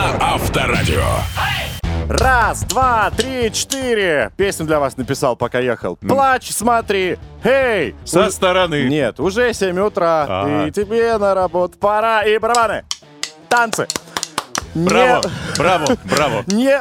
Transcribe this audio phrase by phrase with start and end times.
[0.00, 1.02] на Авторадио.
[2.08, 4.32] Раз, два, три, четыре.
[4.36, 5.96] Песню для вас написал, пока ехал.
[5.96, 7.18] Плачь, смотри.
[7.44, 7.94] Эй!
[8.04, 8.84] Со У- стороны.
[8.88, 10.24] Нет, уже 7 утра.
[10.28, 10.66] Ага.
[10.66, 12.22] И тебе на работу пора.
[12.22, 12.84] И барабаны.
[13.48, 13.86] Танцы.
[14.74, 16.44] Браво, Не- браво, браво.
[16.46, 16.78] не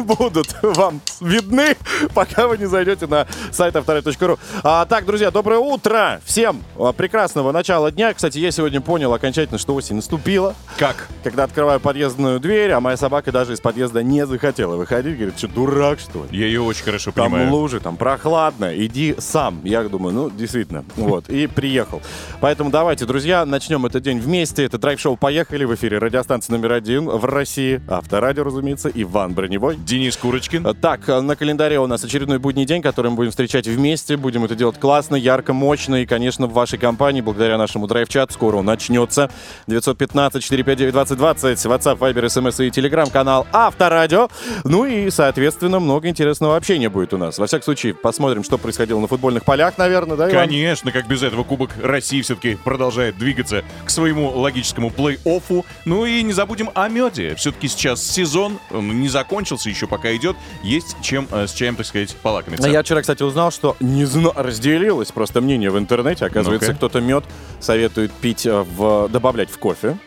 [0.00, 1.76] будут вам видны,
[2.14, 4.38] пока вы не зайдете на сайт авторадио.ру.
[4.64, 6.62] А, так, друзья, доброе утро всем.
[6.76, 8.12] А, Прекрасного начала дня.
[8.12, 10.54] Кстати, я сегодня понял окончательно, что осень наступила.
[10.78, 11.06] Как?
[11.22, 15.16] Когда открываю подъездную дверь, а моя собака даже из подъезда не захотела выходить.
[15.16, 16.38] Говорит, что дурак, что ли?
[16.38, 17.52] Я ее очень хорошо Там понимаю.
[17.52, 19.60] лужи, там прохладно, иди сам.
[19.64, 20.84] Я думаю, ну, действительно.
[20.96, 22.02] Вот, и приехал.
[22.40, 24.64] Поэтому давайте, друзья, начнем этот день вместе.
[24.64, 27.80] Это драйв-шоу «Поехали» в эфире радиостанции номер один в России.
[27.88, 29.76] Авторадио, разумеется, Иван Броневой.
[29.76, 30.74] Денис Курочкин.
[30.80, 34.16] Так, на календаре у нас очередной будний день, который мы будем встречать вместе.
[34.16, 35.96] Будем это делать классно, ярко, мощно.
[35.96, 39.30] И, конечно, в вашей компании, благодаря нашему драйв-чат, скоро он начнется.
[39.68, 44.28] 915-459-2020, WhatsApp, Viber, SMS и телеграм-канал Авторадио.
[44.64, 47.38] Ну и, соответственно, много интересного общения будет у нас.
[47.38, 50.46] Во всяком случае, посмотрим, что происходило на футбольных полях, наверное, да, Иван?
[50.46, 55.64] Конечно, как без этого Кубок России все-таки продолжает двигаться к своему логическому плей-оффу.
[55.84, 57.17] Ну и не забудем о меде.
[57.36, 60.36] Все-таки сейчас сезон, он не закончился еще, пока идет.
[60.62, 62.68] Есть чем э, с чаем, так сказать, полакомиться.
[62.68, 66.24] Я вчера, кстати, узнал, что не знаю, разделилось просто мнение в интернете.
[66.24, 66.76] Оказывается, Ну-ка.
[66.78, 67.24] кто-то мед
[67.60, 69.98] советует пить э, в добавлять в кофе.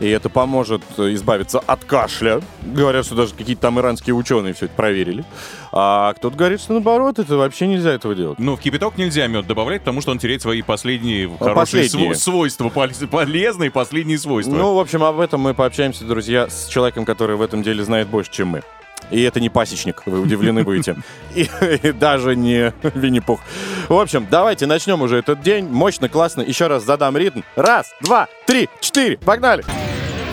[0.00, 2.40] И это поможет избавиться от кашля.
[2.62, 5.24] Говорят, что даже какие-то там иранские ученые все это проверили.
[5.72, 8.38] А кто-то говорит, что наоборот, это вообще нельзя этого делать.
[8.38, 12.10] Ну, в кипяток нельзя мед добавлять, потому что он теряет свои последние хорошие последние.
[12.12, 14.52] сво- свойства, пол- полезные последние свойства.
[14.54, 18.08] Ну, в общем, об этом мы пообщаемся, друзья, с человеком, который в этом деле знает
[18.08, 18.62] больше, чем мы.
[19.10, 20.96] И это не пасечник, вы удивлены будете.
[21.34, 21.48] И,
[21.82, 23.40] и даже не Винни-Пух.
[23.88, 25.66] В общем, давайте начнем уже этот день.
[25.66, 26.42] Мощно, классно.
[26.42, 27.40] Еще раз задам ритм.
[27.56, 29.16] Раз, два, три, четыре.
[29.18, 29.64] Погнали.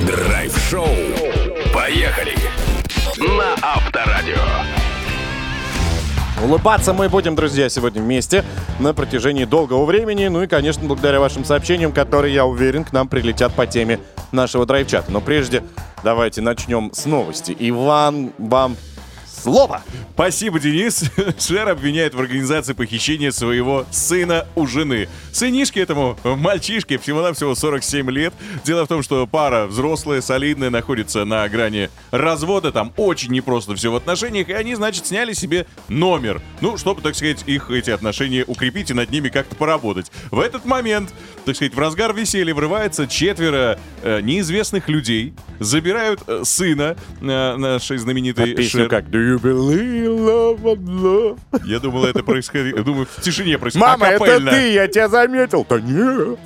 [0.05, 0.87] Драйв-шоу.
[1.73, 2.35] Поехали.
[3.17, 4.35] На Авторадио.
[6.43, 8.43] Улыбаться мы будем, друзья, сегодня вместе
[8.79, 10.27] на протяжении долгого времени.
[10.27, 13.99] Ну и, конечно, благодаря вашим сообщениям, которые, я уверен, к нам прилетят по теме
[14.31, 15.11] нашего драйв-чата.
[15.11, 15.63] Но прежде
[16.03, 17.55] давайте начнем с новости.
[17.57, 18.77] Иван, вам
[19.41, 19.83] слово.
[20.13, 21.03] Спасибо, Денис.
[21.39, 25.07] Шер обвиняет в организации похищения своего сына у жены.
[25.31, 28.33] Сынишке этому мальчишке всего-навсего 47 лет.
[28.65, 32.71] Дело в том, что пара взрослая, солидная, находится на грани развода.
[32.71, 34.49] Там очень непросто все в отношениях.
[34.49, 36.41] И они, значит, сняли себе номер.
[36.61, 40.11] Ну, чтобы, так сказать, их эти отношения укрепить и над ними как-то поработать.
[40.31, 41.13] В этот момент,
[41.45, 45.33] так сказать, в разгар веселья врывается четверо э, неизвестных людей.
[45.59, 48.89] Забирают э, сына э, нашей знаменитой А песню Шер.
[48.89, 51.37] как Do love?
[51.65, 52.77] Я думал, это происходит.
[52.77, 53.87] Я думаю, в тишине происходит.
[53.87, 54.51] Мама, это Акапельно.
[54.51, 55.65] ты, я тебя заметил.
[55.67, 56.39] Да нет.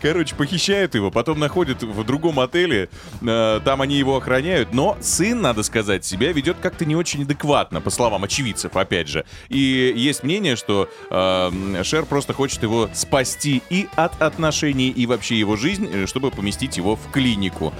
[0.00, 2.88] Короче, похищают его, потом находят в другом отеле.
[3.20, 4.74] э, Там они его охраняют.
[4.74, 9.24] Но сын, надо сказать, себя ведет как-то не очень адекватно, по словам очевидцев, опять же.
[9.48, 15.38] И есть мнение, что э, Шер просто хочет его спасти и от отношений, и вообще
[15.38, 17.72] его жизнь, э, чтобы поместить его в клинику.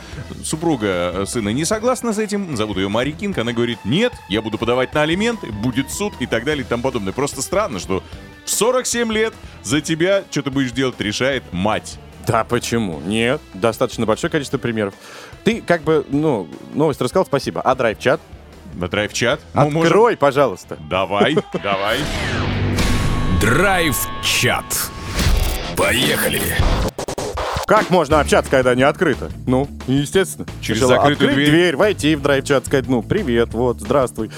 [0.44, 2.56] Супруга э, сына не согласна с этим.
[2.56, 3.38] Зовут ее Мари Кинг.
[3.38, 6.82] Она говорит, нет, я буду подавать на алименты, будет суд и так далее и тому
[6.82, 7.12] подобное.
[7.12, 8.02] Просто странно, что
[8.44, 11.98] в 47 лет за тебя что ты будешь делать, решает мать.
[12.26, 13.00] Да почему?
[13.00, 13.40] Нет.
[13.54, 14.94] Достаточно большое количество примеров.
[15.44, 17.60] Ты как бы, ну, новость рассказал, спасибо.
[17.60, 18.20] А драйв-чат?
[18.74, 19.40] На драйв-чат?
[19.54, 20.78] Ну, можем- Открой, пожалуйста.
[20.88, 21.98] Давай, давай.
[23.40, 24.64] Драйв-чат.
[25.76, 26.40] Поехали.
[27.72, 29.30] Как можно общаться, когда не открыто?
[29.46, 30.46] Ну, естественно.
[30.60, 31.74] Через Сначала закрытую открыть дверь.
[31.74, 34.30] войти в драйв-чат, сказать, ну, привет, вот, здравствуй.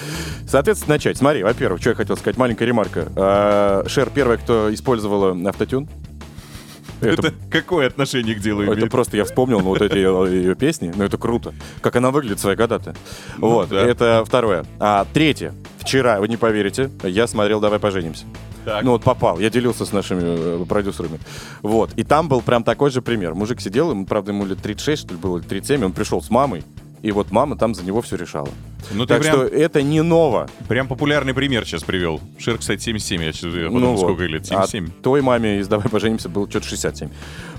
[0.46, 1.16] Соответственно, начать.
[1.16, 3.08] Смотри, во-первых, что я хотел сказать, маленькая ремарка.
[3.16, 5.88] А, Шер первая, кто использовала автотюн.
[7.00, 8.92] Это, Это какое отношение к делу это имеет?
[8.92, 11.54] просто я вспомнил, ну, вот эти ее, ее песни, ну, это круто.
[11.80, 12.94] Как она выглядит своя года-то.
[13.38, 13.80] вот, да.
[13.80, 14.64] это второе.
[14.78, 15.54] А третье.
[15.80, 18.26] Вчера, вы не поверите, я смотрел «Давай поженимся».
[18.64, 18.82] Так.
[18.82, 21.18] Ну вот попал, я делился с нашими э, продюсерами.
[21.62, 23.34] Вот, и там был прям такой же пример.
[23.34, 26.22] Мужик сидел, ему, правда, ему лет 36, что ли, было, или 37, и он пришел
[26.22, 26.64] с мамой,
[27.04, 28.48] и вот мама там за него все решала.
[28.90, 30.48] Ну, ты так прям, что это не ново.
[30.68, 32.18] прям популярный пример сейчас привел.
[32.38, 34.00] Шер, кстати, 77, я сейчас подумал, ну, вот.
[34.00, 34.46] сколько лет?
[34.46, 34.86] 77.
[34.86, 37.10] А твоей маме из «Давай поженимся» было что-то 67.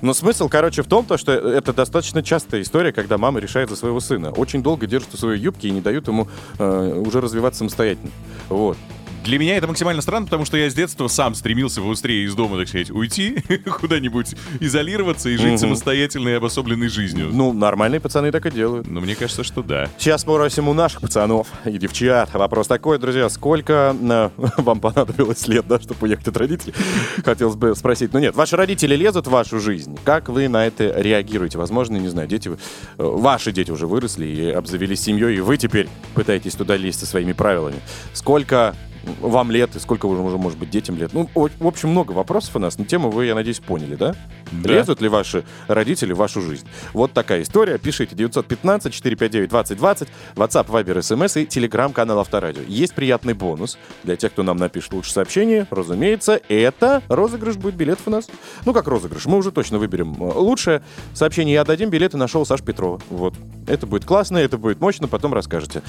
[0.01, 3.75] Но смысл, короче, в том, то, что это достаточно частая история, когда мама решает за
[3.75, 4.31] своего сына.
[4.31, 6.27] Очень долго держат у своей юбки и не дают ему
[6.57, 8.09] э, уже развиваться самостоятельно.
[8.49, 8.77] Вот.
[9.25, 12.59] Для меня это максимально странно, потому что я с детства сам стремился быстрее из дома,
[12.59, 13.43] так сказать, уйти,
[13.79, 15.57] куда-нибудь изолироваться и жить Мгм.
[15.57, 17.29] самостоятельной и обособленной жизнью.
[17.33, 18.85] Ну, нормальные пацаны так и делают.
[18.87, 19.89] Но мне кажется, что да.
[19.97, 22.31] Сейчас спросим у наших пацанов и девчат.
[22.35, 26.75] Вопрос такой, друзья, сколько э, вам понадобилось лет, да, чтобы уехать от родителей?
[27.23, 28.13] Хотелось бы спросить.
[28.13, 29.97] Ну нет, ваши родители лезут в вашу жизнь.
[30.03, 31.57] Как вы на это реагируете?
[31.57, 32.55] Возможно, не знаю, дети, э,
[32.97, 37.33] ваши дети уже выросли и обзавелись семьей, и вы теперь пытаетесь туда лезть со своими
[37.33, 37.77] правилами.
[38.13, 38.75] Сколько
[39.21, 41.13] вам лет и сколько уже, уже, может быть, детям лет?
[41.13, 44.15] Ну, в общем, много вопросов у нас, но тему вы, я надеюсь, поняли, да?
[44.51, 44.69] Да.
[44.69, 46.67] Лезут ли ваши родители в вашу жизнь?
[46.93, 47.77] Вот такая история.
[47.77, 52.61] Пишите 915-459-2020, WhatsApp, Viber, SMS и телеграм-канал Авторадио.
[52.67, 55.67] Есть приятный бонус для тех, кто нам напишет лучше сообщение.
[55.69, 58.27] Разумеется, это розыгрыш будет билетов у нас.
[58.65, 59.25] Ну, как розыгрыш?
[59.25, 63.01] Мы уже точно выберем э, лучшее сообщение и отдадим билеты на шоу Саш Петрова.
[63.09, 63.35] Вот.
[63.67, 65.81] Это будет классно, это будет мощно, потом расскажете.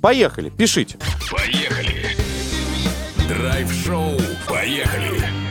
[0.00, 0.98] Поехали, пишите.
[1.30, 2.33] Поехали.
[3.28, 4.20] Драйв-шоу.
[4.46, 5.43] Поехали.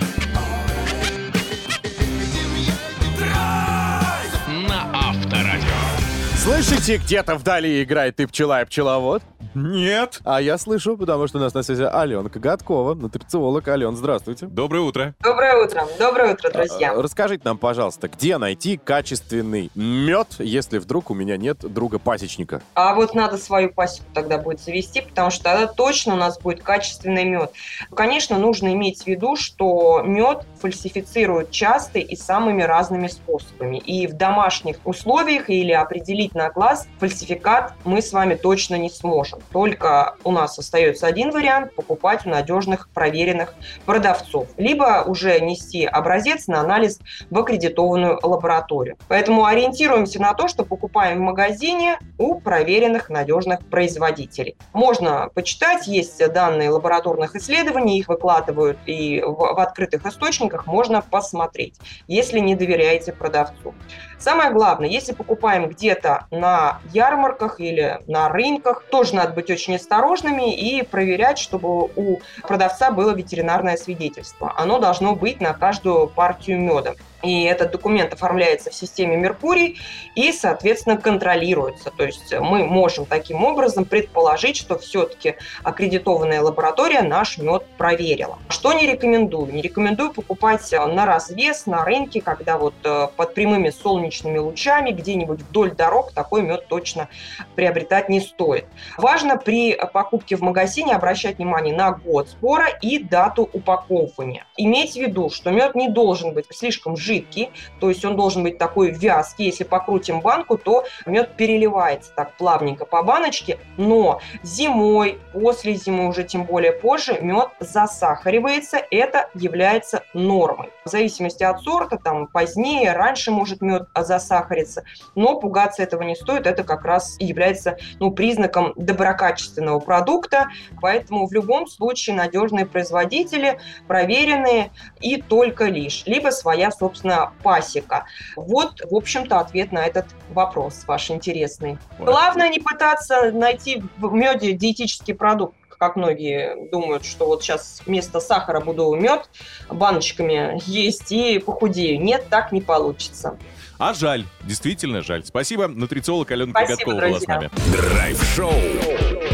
[6.43, 9.23] Слышите, где-то вдали играет ты пчела и пчеловод?
[9.55, 10.19] Нет.
[10.25, 13.67] А я слышу, потому что у нас на связи Аленка Годкова, нутрициолог.
[13.67, 14.47] Ален, здравствуйте.
[14.47, 15.15] Доброе утро.
[15.21, 15.87] Доброе утро.
[15.97, 16.91] Доброе утро, друзья.
[16.91, 22.61] А, Расскажите нам, пожалуйста, где найти качественный мед, если вдруг у меня нет друга-пасечника?
[22.73, 26.61] А вот надо свою пасеку тогда будет завести, потому что тогда точно у нас будет
[26.61, 27.51] качественный мед.
[27.95, 33.77] Конечно, нужно иметь в виду, что мед фальсифицируют часто и самыми разными способами.
[33.77, 39.39] И в домашних условиях или определить на глаз фальсификат мы с вами точно не сможем.
[39.51, 44.47] Только у нас остается один вариант– покупать у надежных, проверенных продавцов.
[44.57, 46.99] Либо уже нести образец на анализ
[47.29, 48.97] в аккредитованную лабораторию.
[49.07, 54.55] Поэтому ориентируемся на то, что покупаем в магазине у проверенных надежных производителей.
[54.73, 61.75] Можно почитать, есть данные лабораторных исследований, их выкладывают и в, в открытых источниках, можно посмотреть,
[62.07, 63.73] если не доверяете продавцу.
[64.19, 70.55] Самое главное, если покупаем где-то на ярмарках или на рынках, тоже надо быть очень осторожными
[70.55, 74.53] и проверять, чтобы у продавца было ветеринарное свидетельство.
[74.57, 76.93] Оно должно быть на каждую партию меда.
[77.23, 79.79] И этот документ оформляется в системе Меркурий
[80.13, 81.89] и, соответственно, контролируется.
[81.89, 88.37] То есть мы можем таким образом предположить, что все-таки аккредитованная лаборатория наш мед проверила.
[88.49, 89.53] Что не рекомендую?
[89.53, 95.41] Не рекомендую покупать на развес, на рынке, когда вот э, под прямыми солнечными лучами где-нибудь
[95.41, 97.07] вдоль дорог такой мед точно
[97.55, 98.65] приобретать не стоит.
[98.97, 104.45] Важно при покупке в магазине обращать внимание на год сбора и дату упаковывания.
[104.57, 108.57] Иметь в виду, что мед не должен быть слишком жидкий, то есть он должен быть
[108.57, 109.45] такой вязкий.
[109.45, 116.23] Если покрутим банку, то мед переливается так плавненько по баночке, но зимой, после зимы уже
[116.23, 118.77] тем более позже, мед засахаривается.
[118.91, 120.69] Это является нормой.
[120.85, 124.83] В зависимости от сорта, там позднее, раньше может мед засахариться,
[125.15, 126.47] но пугаться этого не стоит.
[126.47, 130.49] Это как раз является ну, признаком доброкачественного продукта.
[130.81, 136.03] Поэтому в любом случае надежные производители, проверенные и только лишь.
[136.05, 136.71] Либо своя,
[137.03, 138.05] собственно, пасека.
[138.35, 141.77] Вот, в общем-то, ответ на этот вопрос ваш интересный.
[141.99, 148.21] Главное не пытаться найти в меде диетический продукт как многие думают, что вот сейчас вместо
[148.21, 149.29] сахара буду мед
[149.69, 152.01] баночками есть и похудею.
[152.01, 153.37] Нет, так не получится.
[153.79, 155.25] А жаль, действительно жаль.
[155.25, 157.49] Спасибо, нутрициолог Алена Коготкова была с нами.
[157.73, 158.53] Драйв-шоу.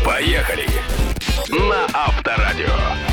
[0.04, 0.66] Поехали.
[1.50, 3.09] На Авторадио.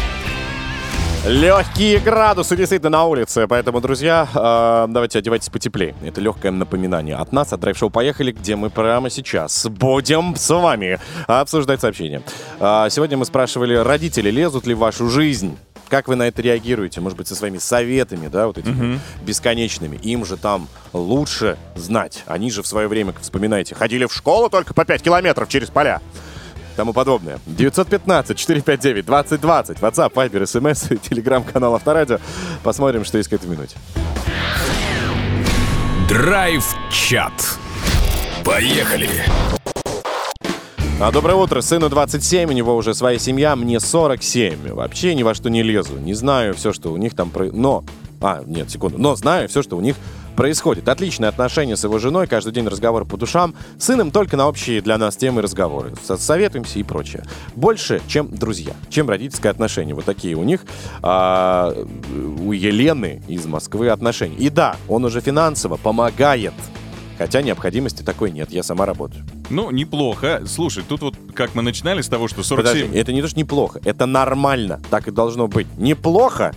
[1.26, 5.96] Легкие градусы действительно на улице, поэтому, друзья, э, давайте одевайтесь потеплее.
[6.04, 11.00] Это легкое напоминание от нас, от драйв-шоу «Поехали», где мы прямо сейчас будем с вами
[11.26, 12.22] обсуждать сообщения.
[12.60, 15.58] А, Сегодня мы спрашивали, родители лезут ли в вашу жизнь?
[15.88, 17.00] Как вы на это реагируете?
[17.00, 19.96] Может быть, со своими советами, да, вот этими бесконечными.
[19.96, 22.22] Им же там лучше знать.
[22.26, 25.70] Они же в свое время, как вспоминаете, ходили в школу только по 5 километров через
[25.70, 26.00] поля
[26.76, 27.40] тому подобное.
[27.46, 29.80] 915-459-2020.
[29.80, 32.18] WhatsApp, Viber, SMS, и телеграм-канал Авторадио.
[32.62, 33.76] Посмотрим, что есть к этой минуте.
[36.08, 37.32] Драйв-чат.
[38.44, 39.08] Поехали.
[40.98, 41.60] А, доброе утро.
[41.60, 44.72] Сыну 27, у него уже своя семья, мне 47.
[44.72, 45.98] Вообще ни во что не лезу.
[45.98, 47.30] Не знаю все, что у них там...
[47.30, 47.52] Про...
[47.52, 47.84] Но...
[48.20, 48.98] А, нет, секунду.
[48.98, 49.96] Но знаю все, что у них
[50.36, 50.88] происходит.
[50.88, 53.54] Отличные отношения с его женой, каждый день разговоры по душам.
[53.78, 55.94] Сыном только на общие для нас темы разговоры.
[56.04, 57.24] Со- Советуемся и прочее.
[57.54, 59.94] Больше, чем друзья, чем родительское отношение.
[59.94, 60.60] Вот такие у них,
[61.02, 61.74] а,
[62.40, 64.36] у Елены из Москвы отношения.
[64.36, 66.52] И да, он уже финансово помогает
[67.18, 69.24] Хотя необходимости такой нет, я сама работаю.
[69.48, 70.42] Ну, неплохо.
[70.46, 72.82] Слушай, тут вот как мы начинали с того, что 47...
[72.82, 75.66] Подожди, это не то, что неплохо, это нормально, так и должно быть.
[75.78, 76.54] Неплохо,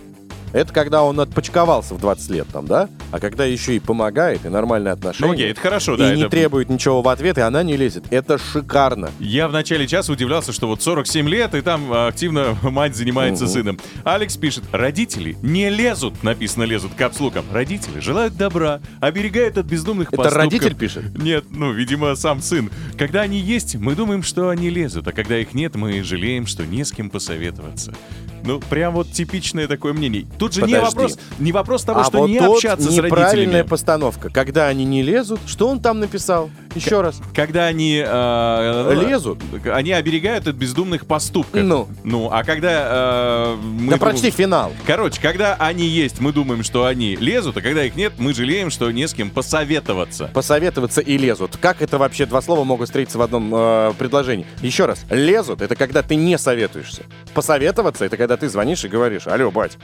[0.52, 2.88] это когда он отпочковался в 20 лет там, да?
[3.12, 5.28] А когда еще и помогает, и нормальные отношения.
[5.28, 6.14] Ну, окей, это хорошо, и да.
[6.14, 8.04] не это- требует ничего в ответ, и она не лезет.
[8.10, 9.10] Это шикарно.
[9.18, 13.44] Я в начале часа удивлялся, что вот 47 лет, и там а, активно мать занимается
[13.44, 13.52] Мгм.
[13.52, 13.78] сыном.
[14.04, 17.44] Алекс пишет, родители не лезут, написано лезут капслуком.
[17.52, 20.38] Родители желают добра, оберегают от бездумных Это поступков.
[20.44, 21.18] родитель пишет?
[21.18, 22.70] Нет, ну, видимо, сам сын.
[22.98, 26.64] Когда они есть, мы думаем, что они лезут, а когда их нет, мы жалеем, что
[26.66, 27.94] не с кем посоветоваться.
[28.42, 30.26] Ну, прям вот типичное такое мнение.
[30.40, 30.86] Тут же не Подожди.
[30.96, 33.62] вопрос, не вопрос того, а что вот не общаться с неправильная родителями.
[33.68, 34.30] постановка.
[34.30, 36.48] Когда они не лезут, что он там написал?
[36.74, 37.20] Еще раз.
[37.34, 38.02] Когда они...
[38.04, 39.38] э, Лезут?
[39.66, 41.62] Они оберегают от бездумных поступков.
[41.62, 41.88] Ну.
[42.04, 42.70] Ну, а когда...
[42.70, 44.72] э, мы Да думаем- прочти финал.
[44.86, 48.70] Короче, когда они есть, мы думаем, что они лезут, а когда их нет, мы жалеем,
[48.70, 50.30] что не с кем посоветоваться.
[50.32, 51.56] Посоветоваться и лезут.
[51.60, 54.46] Как это вообще два слова могут встретиться в одном э, предложении?
[54.62, 55.04] Еще раз.
[55.10, 57.02] Лезут— это когда ты не советуешься.
[57.34, 59.76] Посоветоваться— это когда ты звонишь и говоришь, алло, бать,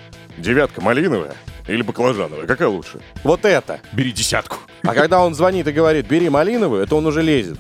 [0.47, 1.35] девятка малиновая
[1.67, 3.01] или баклажановая, какая лучше?
[3.25, 3.81] Вот это.
[3.93, 4.59] Бери десятку.
[4.85, 7.59] А когда он звонит и говорит, бери малиновую, это он уже лезет.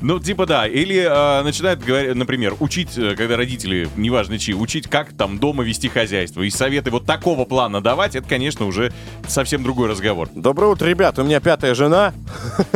[0.00, 0.68] Ну, типа да.
[0.68, 5.64] Или э, начинают, говорить, например, учить, э, когда родители, неважно чьи, учить, как там дома
[5.64, 6.42] вести хозяйство.
[6.42, 8.92] И советы вот такого плана давать, это, конечно, уже
[9.26, 10.28] совсем другой разговор.
[10.32, 11.18] Доброе утро, ребят.
[11.18, 12.14] У меня пятая жена.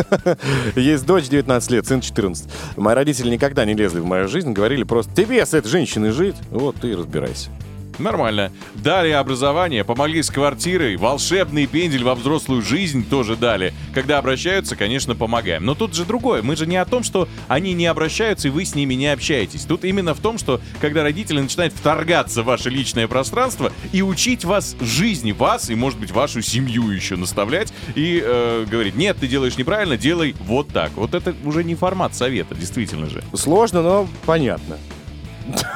[0.75, 2.49] Есть дочь 19 лет, сын 14.
[2.77, 6.37] Мои родители никогда не лезли в мою жизнь, говорили просто, тебе с этой женщиной жить,
[6.51, 7.51] вот ты и разбирайся.
[7.99, 8.53] Нормально.
[8.75, 13.73] Дали образование, помогли с квартирой, волшебный пендель во взрослую жизнь тоже дали.
[13.95, 15.65] Когда обращаются, конечно, помогаем.
[15.65, 16.43] Но тут же другое.
[16.43, 19.65] Мы же не о том, что они не обращаются, и вы с ними не общаетесь.
[19.65, 24.45] Тут именно в том, что когда родители начинают вторгаться в ваше личное пространство и учить
[24.45, 29.29] вас жизни, вас и, может быть, вашу семью еще наставлять и э, говорить, нет, ты
[29.29, 30.93] делаешь неправильно, делай вот так.
[30.97, 33.23] Вот это уже не формат совета, действительно же.
[33.35, 34.79] Сложно, но понятно.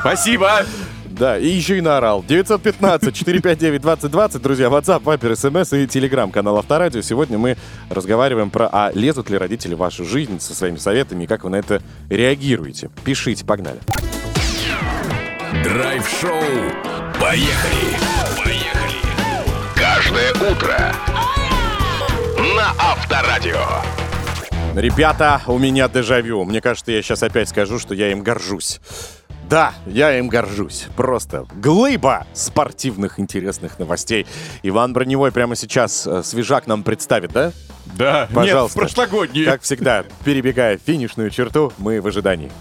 [0.01, 0.65] Спасибо!
[1.19, 2.23] Да, и еще и наорал.
[2.29, 7.01] 915-459-2020, друзья, WhatsApp, Viber, SMS и Telegram, канал Авторадио.
[7.01, 7.57] Сегодня мы
[7.89, 11.51] разговариваем про, а лезут ли родители в вашу жизнь со своими советами и как вы
[11.51, 11.81] на это
[12.11, 12.91] реагируете.
[13.03, 13.79] Пишите, погнали.
[15.65, 16.43] Драйв-шоу.
[17.19, 17.97] Поехали.
[18.45, 18.99] Поехали.
[19.75, 20.93] Каждое утро.
[22.57, 23.57] На Авторадио.
[24.77, 26.45] Ребята, у меня дежавю.
[26.45, 28.79] Мне кажется, я сейчас опять скажу, что я им горжусь.
[29.49, 30.89] Да, я им горжусь.
[30.97, 34.27] Просто глыба спортивных интересных новостей.
[34.63, 37.53] Иван Броневой прямо сейчас э, свежак нам представит, да?
[37.87, 38.79] Да, Пожалуйста.
[38.79, 39.45] нет, прошлогодний.
[39.47, 42.53] Как всегда, перебегая финишную черту, мы в ожидании.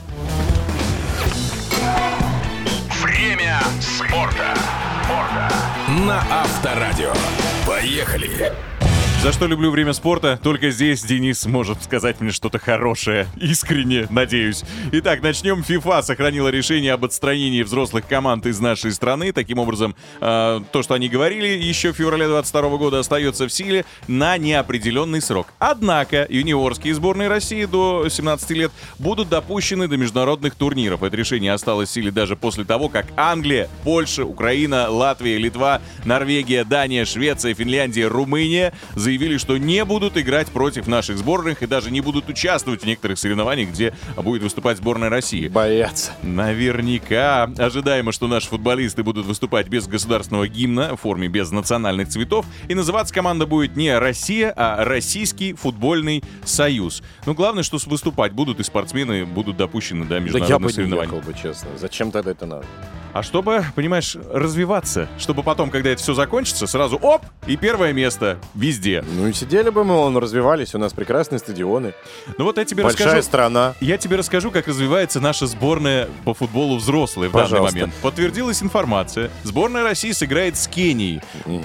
[3.03, 4.53] Время спорта.
[5.03, 5.51] Спорта.
[6.05, 7.11] На Авторадио.
[7.67, 8.53] Поехали.
[9.25, 10.39] За что люблю время спорта?
[10.43, 13.25] Только здесь Денис сможет сказать мне что-то хорошее.
[13.37, 14.63] Искренне, надеюсь.
[14.91, 15.63] Итак, начнем.
[15.63, 19.31] ФИФА сохранила решение об отстранении взрослых команд из нашей страны.
[19.31, 23.83] Таким образом, э, то, что они говорили еще в феврале 22 года, остается в силе
[24.07, 25.47] на неопределенный срок.
[25.57, 31.01] Однако, юниорские сборные России до 17 лет будут допущены до международных турниров.
[31.01, 36.63] Это решение осталось в силе даже после того, как Англия, Польша, Украина, Латвия, Литва, Норвегия,
[36.63, 42.01] Дания, Швеция, Финляндия, Румыния заявили, что не будут играть против наших сборных и даже не
[42.01, 45.47] будут участвовать в некоторых соревнованиях, где будет выступать сборная России.
[45.47, 46.11] Боятся.
[46.21, 52.45] Наверняка ожидаемо, что наши футболисты будут выступать без государственного гимна в форме без национальных цветов,
[52.67, 57.01] и называться команда будет не Россия, а Российский футбольный союз.
[57.25, 60.95] Но главное, что выступать будут и спортсмены будут допущены до Да я международных бы не
[60.95, 61.69] ехал бы, честно.
[61.77, 62.65] Зачем тогда это надо?
[63.15, 68.39] А чтобы, понимаешь, развиваться, чтобы потом, когда это все закончится, сразу оп, и первое место
[68.53, 69.05] везде.
[69.09, 71.93] Ну и сидели бы мы, он развивались, у нас прекрасные стадионы.
[72.37, 73.23] Ну вот я тебе Большая расскажу.
[73.25, 73.73] страна.
[73.79, 77.93] Я тебе расскажу, как развивается наша сборная по футболу взрослые в данный момент.
[78.01, 79.31] Подтвердилась информация.
[79.43, 81.21] Сборная России сыграет с Кенией.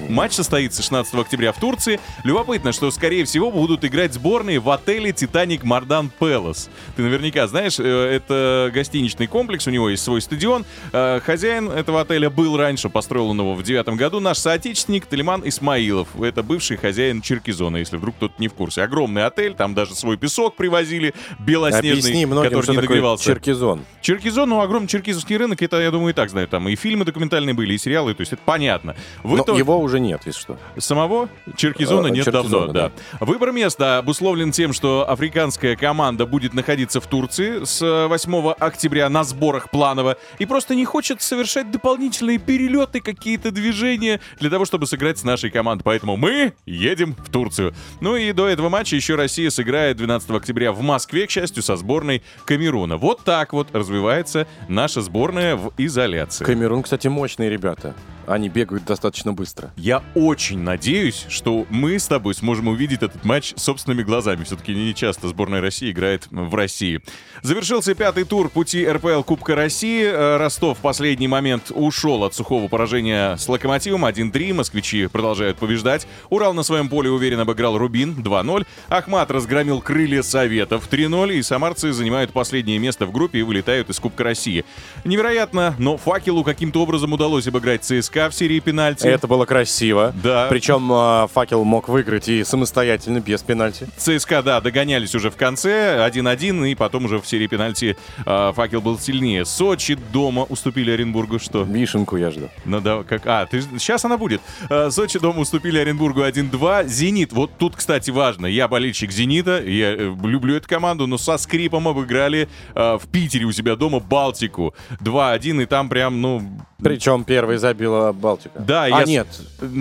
[0.08, 1.98] Матч состоится 16 октября в Турции.
[2.22, 6.70] Любопытно, что, скорее всего, будут играть сборные в отеле «Титаник Мардан Пелос».
[6.94, 10.64] Ты наверняка знаешь, э, это гостиничный комплекс, у него есть свой стадион.
[10.92, 14.20] Э, Хозяин этого отеля был раньше, построил он его в девятом году.
[14.20, 16.08] Наш соотечественник Талиман Исмаилов.
[16.20, 18.82] Это бывший хозяин Черкизона, если вдруг кто-то не в курсе.
[18.82, 23.24] Огромный отель, там даже свой песок привозили, белоснежный, Объясни многим, который что не такое нагревался.
[23.24, 23.86] черкизон.
[24.02, 26.50] Черкизон, ну, огромный черкизовский рынок, это, я думаю, и так знают.
[26.50, 28.94] Там и фильмы документальные были, и сериалы, то есть это понятно.
[29.22, 30.58] В Но итоге- его уже нет, если что.
[30.76, 32.92] Самого Черкизона А, нет Черкизона, давно, да.
[33.24, 39.08] Выбор места обусловлен тем, что африканская команда будет находиться в Турции с э, 8 октября
[39.08, 44.86] на сборах планово и просто не хочет совершать дополнительные перелеты, какие-то движения для того, чтобы
[44.86, 45.84] сыграть с нашей командой.
[45.84, 47.72] Поэтому мы едем в Турцию.
[48.00, 51.76] Ну и до этого матча еще Россия сыграет 12 октября в Москве, к счастью, со
[51.76, 52.96] сборной Камеруна.
[52.96, 56.44] Вот так вот развивается наша сборная в изоляции.
[56.44, 57.94] Камерун, кстати, мощные ребята.
[58.30, 59.72] Они бегают достаточно быстро.
[59.76, 64.44] Я очень надеюсь, что мы с тобой сможем увидеть этот матч собственными глазами.
[64.44, 67.02] Все-таки не часто сборная России играет в России.
[67.42, 70.04] Завершился пятый тур пути РПЛ Кубка России.
[70.04, 74.54] Э, Ростов в последний момент ушел от сухого поражения с Локомотивом 1-3.
[74.54, 76.06] Москвичи продолжают побеждать.
[76.28, 78.64] Урал на своем поле уверенно обыграл Рубин 2-0.
[78.88, 81.34] Ахмат разгромил крылья Советов 3-0.
[81.34, 84.64] И самарцы занимают последнее место в группе и вылетают из Кубка России.
[85.04, 89.06] Невероятно, но факелу каким-то образом удалось обыграть ЦСКА в серии пенальти.
[89.06, 90.12] Это было красиво.
[90.22, 90.46] Да.
[90.50, 93.86] Причем э, факел мог выиграть и самостоятельно, без пенальти.
[93.96, 97.96] ЦСКА, да, догонялись уже в конце, 1-1, и потом уже в серии пенальти
[98.26, 99.44] э, факел был сильнее.
[99.44, 101.62] Сочи дома уступили Оренбургу, что?
[101.62, 102.50] Вишенку я жду.
[102.64, 103.22] Ну да, как...
[103.26, 104.40] А, ты, сейчас она будет.
[104.68, 106.88] Э, Сочи дома уступили Оренбургу 1-2.
[106.88, 108.46] Зенит, вот тут, кстати, важно.
[108.46, 113.44] Я болельщик Зенита, я э, люблю эту команду, но со скрипом обыграли э, в Питере
[113.44, 116.42] у себя дома Балтику 2-1, и там прям, ну,
[116.82, 118.58] Причем первый забила Балтика.
[118.60, 119.26] Да, а я с- нет.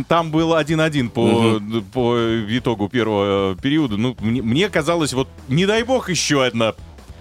[0.08, 1.60] Там было 1-1 по,
[1.94, 2.18] по
[2.50, 3.98] итогу первого э, периода.
[3.98, 6.74] Ну, мне, мне казалось, вот не дай бог еще одна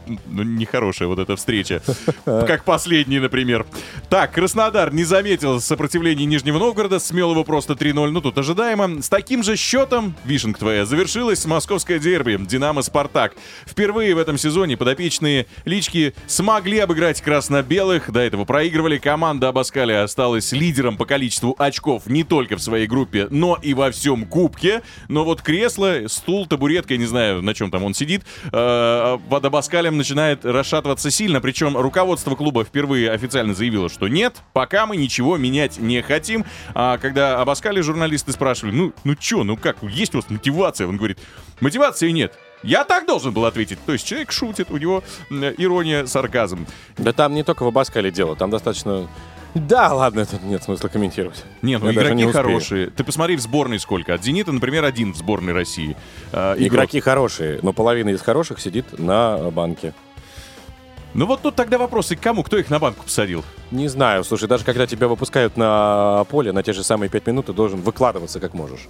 [0.08, 1.82] ну, нехорошая вот эта встреча.
[2.24, 3.66] Как последний, например.
[4.08, 9.02] Так, Краснодар не заметил сопротивления Нижнего Новгорода, смел его просто 3-0, ну тут ожидаемо.
[9.02, 13.34] С таким же счетом, вишенка твоя, завершилась московское дерби «Динамо-Спартак».
[13.66, 18.10] Впервые в этом сезоне подопечные лички смогли обыграть красно-белых.
[18.10, 18.98] До этого проигрывали.
[18.98, 23.90] Команда Абаскали осталась лидером по количеству очков не только в своей группе, но и во
[23.90, 24.82] всем кубке.
[25.08, 28.22] Но вот кресло, стул, табуретка, я не знаю, на чем там он сидит,
[28.52, 31.40] э, под Абаскалем начинает расшатываться сильно.
[31.40, 36.46] Причем руководство клуба впервые официально заявило, что нет, пока мы ничего менять не хотим.
[36.74, 40.86] А когда Абаскали журналисты спрашивали, ну, ну чё, ну как, есть у вас мотивация?
[40.86, 41.18] Он говорит,
[41.60, 42.34] мотивации нет.
[42.62, 43.78] Я так должен был ответить.
[43.84, 46.66] То есть человек шутит, у него м, ирония, сарказм.
[46.96, 49.08] Да там не только в Абаскале дело, там достаточно...
[49.54, 51.44] Да, ладно, это нет смысла комментировать.
[51.62, 52.88] Не, ну Я игроки не хорошие.
[52.90, 54.14] Ты посмотри в сборной сколько.
[54.14, 55.96] От «Зенита», например, один в сборной России.
[56.32, 56.68] э, игрок.
[56.68, 59.94] Игроки хорошие, но половина из хороших сидит на банке.
[61.14, 62.42] Ну вот тут тогда вопросы к кому?
[62.42, 63.42] Кто их на банку посадил?
[63.70, 67.46] Не знаю, слушай, даже когда тебя выпускают на поле на те же самые пять минут,
[67.46, 68.88] ты должен выкладываться как можешь,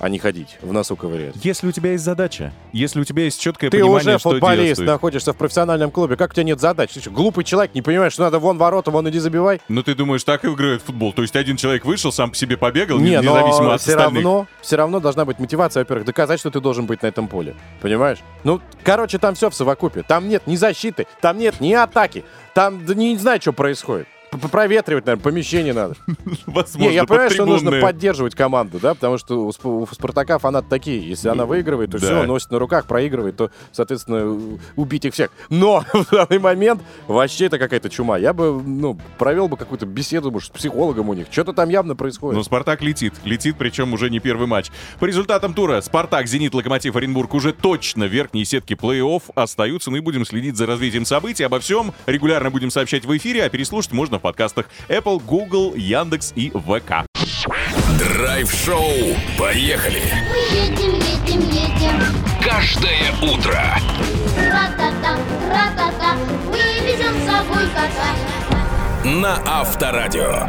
[0.00, 1.34] а не ходить, в носу ковырять.
[1.42, 4.62] Если у тебя есть задача, если у тебя есть четкое Ты понимание, уже что футболист,
[4.62, 4.88] делать стоит.
[4.88, 6.90] находишься в профессиональном клубе, как у тебя нет задач?
[6.92, 9.60] Ты что, глупый человек, не понимаешь, что надо вон ворота, вон иди забивай?
[9.68, 11.12] Ну ты думаешь, так и играют в футбол?
[11.12, 14.24] То есть один человек вышел, сам по себе побегал, Не, независимо но от все остальных?
[14.24, 17.54] равно, все равно должна быть мотивация, во-первых, доказать, что ты должен быть на этом поле.
[17.82, 18.18] Понимаешь?
[18.42, 20.02] Ну, короче, там все в совокупе.
[20.02, 24.08] Там нет ни защиты, там нет ни атаки, там да не знаю, что происходит.
[24.30, 25.96] Проветривать, наверное, помещение надо.
[26.46, 30.38] Возможно, Не, я понимаю, что нужно поддерживать команду, да, потому что у, Сп- у Спартака
[30.38, 31.06] фанаты такие.
[31.08, 32.06] Если она выигрывает, то Да.
[32.06, 35.30] все, носит на руках, проигрывает, то, соответственно, убить их всех.
[35.48, 38.18] Но в данный момент вообще это какая-то чума.
[38.18, 41.26] Я бы, ну, провел бы какую-то беседу, может, с психологом у них.
[41.30, 42.36] Что-то там явно происходит.
[42.36, 43.14] Но Спартак летит.
[43.24, 44.70] Летит, причем уже не первый матч.
[45.00, 49.90] По результатам тура Спартак, Зенит, Локомотив, Оренбург уже точно в верхней сетке плей-офф остаются.
[49.90, 51.42] Ну и будем следить за развитием событий.
[51.42, 56.32] Обо всем регулярно будем сообщать в эфире, а переслушать можно в подкастах Apple, Google, Яндекс
[56.36, 57.06] и ВК.
[57.98, 59.16] Драйв-шоу.
[59.38, 60.02] Поехали.
[60.28, 62.02] Мы едем, едем, едем.
[62.42, 63.76] Каждое утро.
[64.36, 65.16] Ра-та-та,
[65.48, 66.14] ра-та-та.
[66.50, 69.10] Мы везем с собой кота.
[69.10, 70.48] На Авторадио.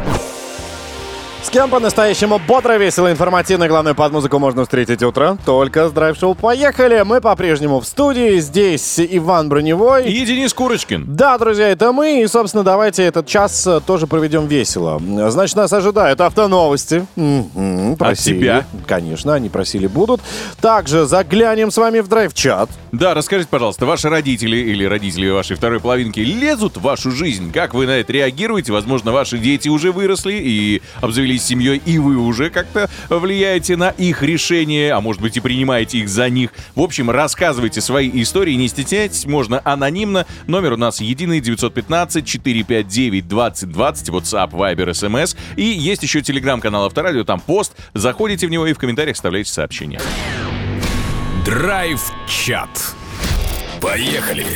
[1.42, 5.36] С кем по-настоящему бодро, весело, информативно, главное, под музыку можно встретить утро.
[5.44, 7.02] Только с драйв-шоу «Поехали».
[7.04, 8.38] Мы по-прежнему в студии.
[8.38, 10.08] Здесь Иван Броневой.
[10.10, 11.04] И Денис Курочкин.
[11.08, 12.22] Да, друзья, это мы.
[12.22, 15.02] И, собственно, давайте этот час э, тоже проведем весело.
[15.30, 17.04] Значит, нас ожидают автоновости.
[17.16, 18.38] Мгм, просили.
[18.38, 18.64] тебя?
[18.86, 20.20] Конечно, они просили будут.
[20.60, 22.70] Также заглянем с вами в драйв-чат.
[22.92, 27.52] Да, расскажите, пожалуйста, ваши родители или родители вашей второй половинки лезут в вашу жизнь?
[27.52, 28.72] Как вы на это реагируете?
[28.72, 30.82] Возможно, ваши дети уже выросли и
[31.32, 35.98] обзавелись семьей, и вы уже как-то влияете на их решения, а может быть и принимаете
[35.98, 36.50] их за них.
[36.74, 40.26] В общем, рассказывайте свои истории, не стесняйтесь, можно анонимно.
[40.46, 45.36] Номер у нас единый 915-459-2020, WhatsApp, Viber, SMS.
[45.56, 47.72] И есть еще телеграм-канал Авторадио, там пост.
[47.94, 50.00] Заходите в него и в комментариях вставляйте сообщения.
[51.44, 52.94] Драйв-чат.
[53.80, 54.46] Поехали.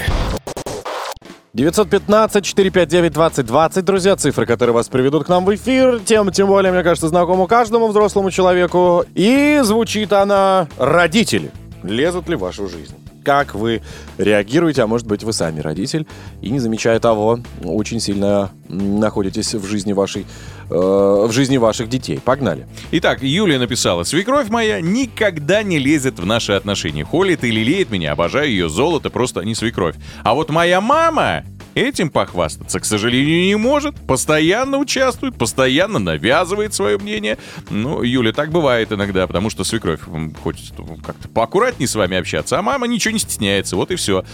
[1.56, 6.00] 915-459-2020, друзья, цифры, которые вас приведут к нам в эфир.
[6.00, 9.06] Тем, тем более, мне кажется, знакому каждому взрослому человеку.
[9.14, 11.50] И звучит она «Родители».
[11.82, 12.94] Лезут ли в вашу жизнь?
[13.24, 13.80] как вы
[14.18, 16.06] реагируете, а может быть вы сами родитель,
[16.42, 20.26] и не замечая того, очень сильно находитесь в жизни вашей,
[20.68, 22.18] в жизни ваших детей.
[22.24, 22.66] Погнали.
[22.92, 27.04] Итак, Юлия написала, свекровь моя никогда не лезет в наши отношения.
[27.04, 29.96] Холит и лелеет меня, обожаю ее золото, просто не свекровь.
[30.22, 31.44] А вот моя мама
[31.76, 33.94] этим похвастаться, к сожалению, не может.
[34.06, 37.38] Постоянно участвует, постоянно навязывает свое мнение.
[37.70, 40.00] Ну, Юля, так бывает иногда, потому что свекровь
[40.42, 40.72] хочет
[41.04, 44.24] как-то поаккуратнее с вами общаться, а мама ничего не стесняется, вот и все.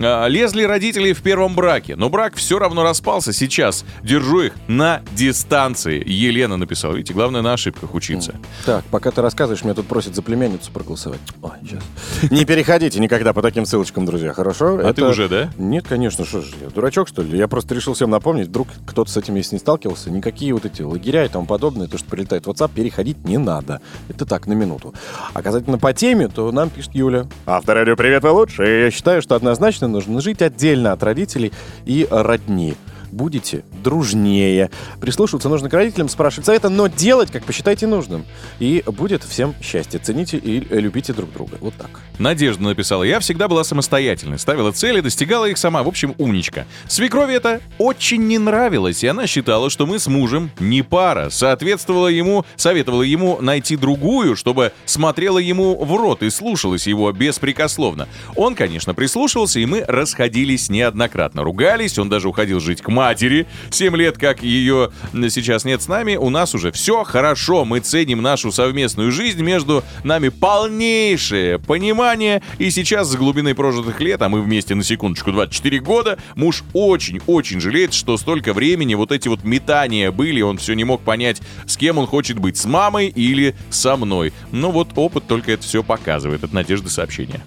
[0.00, 3.84] А, Лезли родители в первом браке, но брак все равно распался сейчас.
[4.02, 6.02] Держу их на дистанции.
[6.06, 6.94] Елена написала.
[6.94, 8.34] Видите, главное на ошибках учиться.
[8.64, 11.20] Так, пока ты рассказываешь, меня тут просят за племянницу проголосовать.
[11.42, 11.82] Ой, сейчас.
[12.30, 14.80] Не переходите никогда по таким ссылочкам, друзья, хорошо?
[14.82, 15.50] А ты уже, да?
[15.58, 17.38] Нет, конечно, что же, я дурачок, что ли?
[17.38, 20.82] Я просто решил всем напомнить, вдруг кто-то с этим если не сталкивался, никакие вот эти
[20.82, 23.80] лагеря и тому подобное, то, что прилетает в WhatsApp, переходить не надо.
[24.08, 24.94] Это так, на минуту.
[25.32, 27.26] А касательно по теме, то нам пишет Юля.
[27.46, 28.62] Авторадио, привет, вы лучше.
[28.64, 31.52] Я считаю, что однозначно нужно жить отдельно от родителей
[31.86, 32.76] и родни
[33.12, 34.70] будете дружнее.
[35.00, 38.24] Прислушиваться нужно к родителям, спрашивать совета, но делать, как посчитаете нужным.
[38.58, 40.00] И будет всем счастье.
[40.00, 41.58] Цените и любите друг друга.
[41.60, 42.00] Вот так.
[42.18, 46.66] Надежда написала, я всегда была самостоятельной, ставила цели, достигала их сама, в общем, умничка.
[46.88, 52.08] Свекрови это очень не нравилось, и она считала, что мы с мужем не пара, соответствовала
[52.08, 58.08] ему, советовала ему найти другую, чтобы смотрела ему в рот и слушалась его беспрекословно.
[58.36, 63.48] Он, конечно, прислушивался, и мы расходились неоднократно, ругались, он даже уходил жить к матери.
[63.70, 64.92] Семь лет, как ее
[65.28, 69.82] сейчас нет с нами, у нас уже все хорошо, мы ценим нашу совместную жизнь, между
[70.04, 75.80] нами полнейшее понимание, и сейчас с глубины прожитых лет, а мы вместе на секундочку 24
[75.80, 80.84] года, муж очень-очень жалеет, что столько времени вот эти вот метания были, он все не
[80.84, 84.32] мог понять, с кем он хочет быть, с мамой или со мной.
[84.52, 87.42] Ну вот опыт только это все показывает, от Надежды сообщения.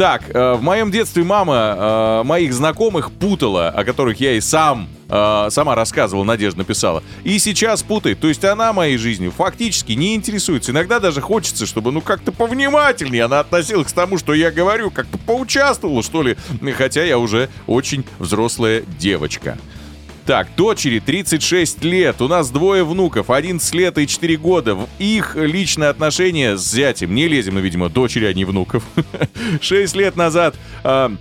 [0.00, 4.88] Так, э, в моем детстве мама э, моих знакомых путала, о которых я и сам
[5.10, 7.02] э, сама рассказывала, Надежда написала.
[7.22, 8.18] И сейчас путает.
[8.18, 10.72] То есть она моей жизнью фактически не интересуется.
[10.72, 15.18] Иногда даже хочется, чтобы ну как-то повнимательнее она относилась к тому, что я говорю, как-то
[15.18, 16.38] поучаствовала, что ли.
[16.78, 19.58] Хотя я уже очень взрослая девочка.
[20.30, 24.76] Так, дочери 36 лет, у нас двое внуков, 11 лет и 4 года.
[24.76, 28.84] В их личные отношения с зятем не лезем, но, видимо, дочери, а не внуков.
[29.60, 31.12] 6 лет назад а,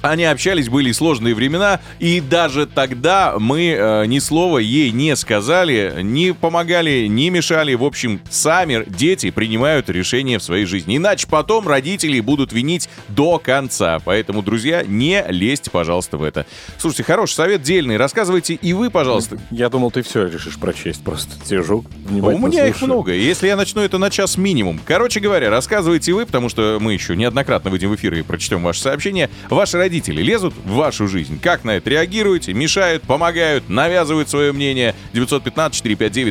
[0.00, 5.98] они общались, были сложные времена, и даже тогда мы э, ни слова ей не сказали,
[6.02, 7.74] не помогали, не мешали.
[7.74, 10.96] В общем, сами дети принимают решения в своей жизни.
[10.96, 13.98] Иначе потом родители будут винить до конца.
[14.04, 16.46] Поэтому, друзья, не лезьте, пожалуйста, в это.
[16.78, 17.96] Слушайте, хороший совет дельный.
[17.96, 19.38] Рассказывайте и вы, пожалуйста.
[19.50, 21.02] Я думал, ты все решишь прочесть.
[21.02, 22.86] Просто сижу, У меня их слушаю.
[22.94, 23.14] много.
[23.14, 24.80] и Если я начну это на час минимум.
[24.84, 28.80] Короче говоря, рассказывайте вы, потому что мы еще неоднократно выйдем в эфир и прочтем ваши
[28.80, 29.28] сообщения.
[29.50, 31.40] Ваши родители лезут в вашу жизнь.
[31.40, 32.52] Как на это реагируете?
[32.52, 34.94] Мешают, помогают, навязывают свое мнение.
[35.14, 36.30] 915-459-2020,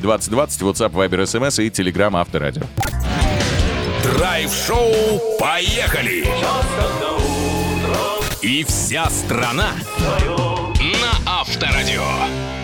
[0.62, 2.62] WhatsApp, Viber, SMS и Telegram Авторадио.
[4.04, 4.94] Драйв-шоу
[5.40, 6.28] «Поехали!»
[8.44, 9.72] И вся страна
[10.80, 12.57] на Авторадио.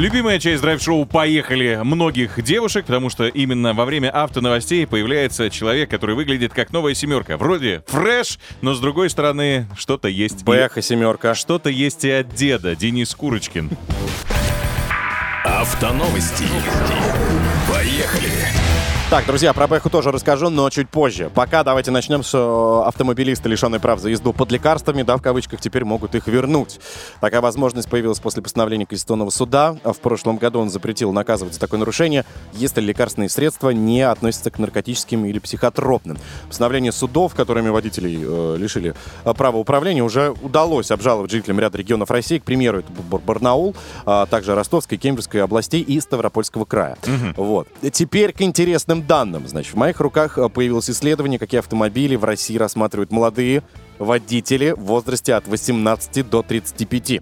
[0.00, 6.14] Любимая часть драйв-шоу «Поехали» многих девушек, потому что именно во время автоновостей появляется человек, который
[6.14, 7.36] выглядит как новая семерка.
[7.36, 10.42] Вроде фреш, но с другой стороны что-то есть.
[10.42, 11.34] Бэха, семерка.
[11.34, 13.68] Что-то есть и от деда, Денис Курочкин.
[15.44, 16.46] Автоновости.
[17.70, 18.79] Поехали!
[19.10, 21.32] Так, друзья, про Бэху тоже расскажу, но чуть позже.
[21.34, 25.60] Пока давайте начнем с э, автомобилисты, лишенные прав за езду под лекарствами, да, в кавычках,
[25.60, 26.78] теперь могут их вернуть.
[27.20, 29.76] Такая возможность появилась после постановления Конституционного суда.
[29.82, 34.60] В прошлом году он запретил наказывать за такое нарушение, если лекарственные средства не относятся к
[34.60, 36.16] наркотическим или психотропным.
[36.46, 38.94] Постановление судов, которыми водителей э, лишили
[39.24, 42.38] э, права управления, уже удалось обжаловать жителям ряда регионов России.
[42.38, 43.74] К примеру, это Бар- Барнаул,
[44.06, 46.96] а также Ростовской, Кемеровской областей и Ставропольского края.
[47.36, 47.66] Вот.
[47.90, 49.46] Теперь к интересным данным.
[49.48, 53.62] Значит, в моих руках э, появилось исследование, какие автомобили в России рассматривают молодые
[53.98, 57.20] водители в возрасте от 18 до 35.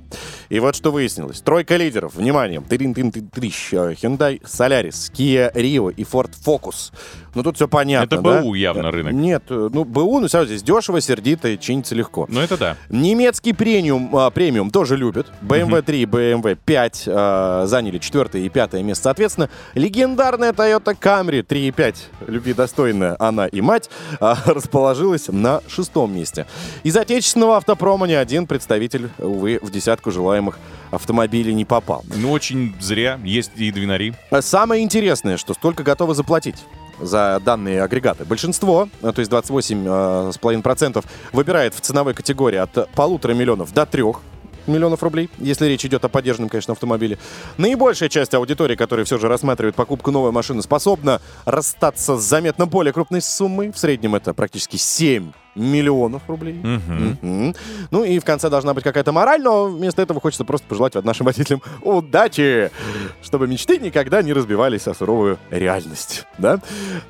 [0.49, 1.41] И вот что выяснилось.
[1.41, 2.15] Тройка лидеров.
[2.15, 2.61] Внимание.
[2.61, 3.73] Тырин-тын-тын-тыщ.
[3.73, 6.93] Э, Hyundai Solaris, Kia Rio и Ford Focus.
[7.39, 8.43] Ну, тут все понятно, Это да?
[8.43, 9.13] БУ явно рынок.
[9.13, 12.27] Нет, э, ну, БУ, ну, равно здесь дешево, сердито и чинится легко.
[12.29, 12.77] Ну это да.
[12.89, 15.29] Немецкий премиум, а, премиум тоже любят.
[15.43, 19.05] BMW 3 и BMW 5 а, заняли четвертое и пятое место.
[19.05, 21.95] Соответственно, легендарная Toyota Camry 3.5,
[22.27, 26.45] любви достойная она и мать, а, расположилась на шестом месте.
[26.83, 30.59] Из отечественного автопрома ни один представитель, увы, в десятку желаемых
[30.91, 32.05] автомобилей не попал.
[32.17, 33.21] Ну очень зря.
[33.23, 34.15] Есть и двинари.
[34.41, 36.57] Самое интересное, что столько готовы заплатить.
[37.01, 38.25] За данные агрегаты.
[38.25, 44.21] Большинство, э, то есть 28,5%, выбирает в ценовой категории от полутора миллионов до трех
[44.69, 47.19] миллионов рублей, если речь идет о поддержанном, конечно, автомобиле.
[47.57, 52.93] Наибольшая часть аудитории, которая все же рассматривает покупку новой машины, способна расстаться с заметно более
[52.93, 53.73] крупной суммой.
[53.73, 56.55] В среднем это практически 7 миллионов рублей.
[56.55, 57.55] Мгм.
[57.91, 61.27] Ну и в конце должна быть какая-то мораль, но вместо этого хочется просто пожелать нашим
[61.27, 62.71] водителям удачи,
[63.23, 66.61] чтобы мечты никогда не разбивались о суровую реальность, да?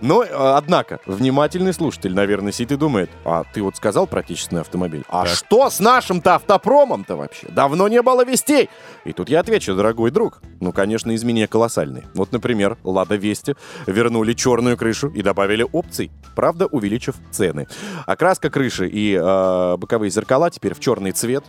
[0.00, 4.62] Но, э, однако, внимательный слушатель, наверное, сидит и думает, а ты вот сказал про отечественный
[4.62, 5.34] автомобиль, а Так.
[5.34, 7.48] что с нашим-то автопромом-то вообще?
[7.48, 8.68] Давно не было вестей.
[9.04, 12.04] И тут я отвечу, дорогой друг, ну, конечно, изменения колоссальные.
[12.14, 13.54] Вот, например, Лада Вести
[13.86, 17.66] вернули черную крышу и добавили опций, правда, увеличив цены.
[18.06, 21.44] Окраска крыши и э, боковые зеркала теперь в черный цвет.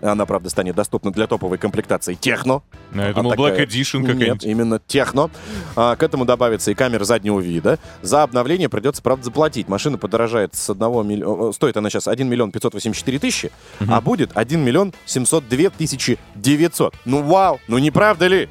[0.00, 2.62] Она, правда, станет доступна для топовой комплектации техно.
[2.92, 4.44] Ну, я думал, такая- Black Edition Нет, какая-нибудь.
[4.44, 5.30] именно техно.
[5.76, 7.78] А, к этому добавится и камера заднего вида.
[8.02, 9.68] За обновление придется, правда, заплатить.
[9.68, 11.52] Машина подорожает с 1 миллиона...
[11.52, 13.50] Стоит она сейчас 1 миллион 584 тысячи,
[13.88, 16.94] а будет 1 миллион 702 тысячи 900.
[17.04, 17.58] Ну вау!
[17.66, 18.48] Ну не правда ли?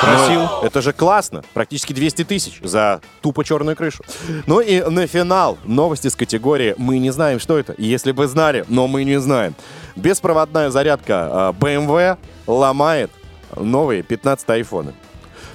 [0.00, 0.42] Просил.
[0.42, 1.42] Ну, это же классно.
[1.54, 4.04] Практически 200 тысяч за тупо черную крышу.
[4.46, 7.74] Ну и на финал новости с категории «Мы не знаем, что это».
[7.78, 9.56] Если бы знали, но мы не знаем.
[9.98, 13.10] Беспроводная зарядка а, BMW ломает
[13.56, 14.94] новые 15 айфоны.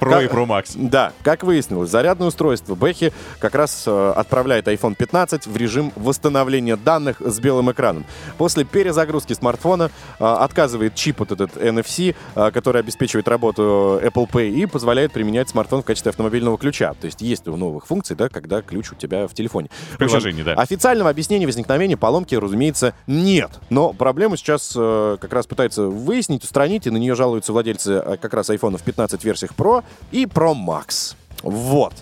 [0.00, 0.72] Pro Как- и Pro Max.
[0.74, 6.76] Да, как выяснилось, зарядное устройство Бэхи как раз э, отправляет iPhone 15 в режим восстановления
[6.76, 8.04] данных с белым экраном.
[8.38, 14.50] После перезагрузки смартфона э, отказывает чип вот этот NFC, э, который обеспечивает работу Apple Pay
[14.50, 16.94] и позволяет применять смартфон в качестве автомобильного ключа.
[17.00, 19.68] То есть есть у новых функций, да, когда ключ у тебя в телефоне.
[19.92, 20.54] В приложении, да.
[20.54, 23.50] Официального объяснения возникновения поломки, разумеется, нет.
[23.70, 28.16] Но проблему сейчас э, как раз пытаются выяснить, устранить, и на нее жалуются владельцы э,
[28.20, 31.14] как раз iPhone в 15 версиях Pro и Pro Max.
[31.42, 31.92] Вот.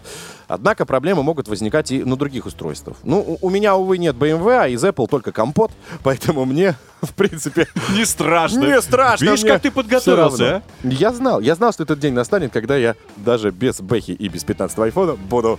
[0.48, 2.98] Однако проблемы могут возникать и на других устройствах.
[3.04, 5.70] Ну, у меня, увы, нет BMW, а из Apple только компот,
[6.02, 8.60] поэтому мне, в принципе, Не страшно.
[8.60, 9.24] не страшно.
[9.24, 10.62] Видишь, как ты подготовился, равно.
[10.82, 14.44] Я знал, я знал, что этот день настанет, когда я даже без Бэхи и без
[14.44, 15.58] 15 айфона буду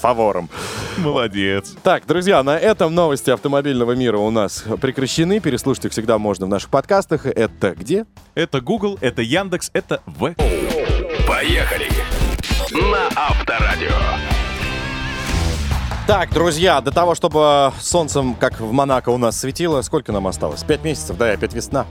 [0.00, 0.48] фавором.
[0.96, 1.00] а?
[1.02, 1.74] Молодец.
[1.82, 5.40] Так, друзья, на этом новости автомобильного мира у нас прекращены.
[5.40, 7.26] Переслушать их всегда можно в наших подкастах.
[7.26, 8.06] Это где?
[8.34, 10.34] Это Google, это Яндекс, это В.
[11.30, 11.86] Поехали!
[12.72, 13.88] На Авторадио.
[16.08, 20.64] Так, друзья, до того, чтобы солнцем, как в Монако, у нас светило, сколько нам осталось?
[20.64, 21.86] Пять месяцев, да, и опять весна.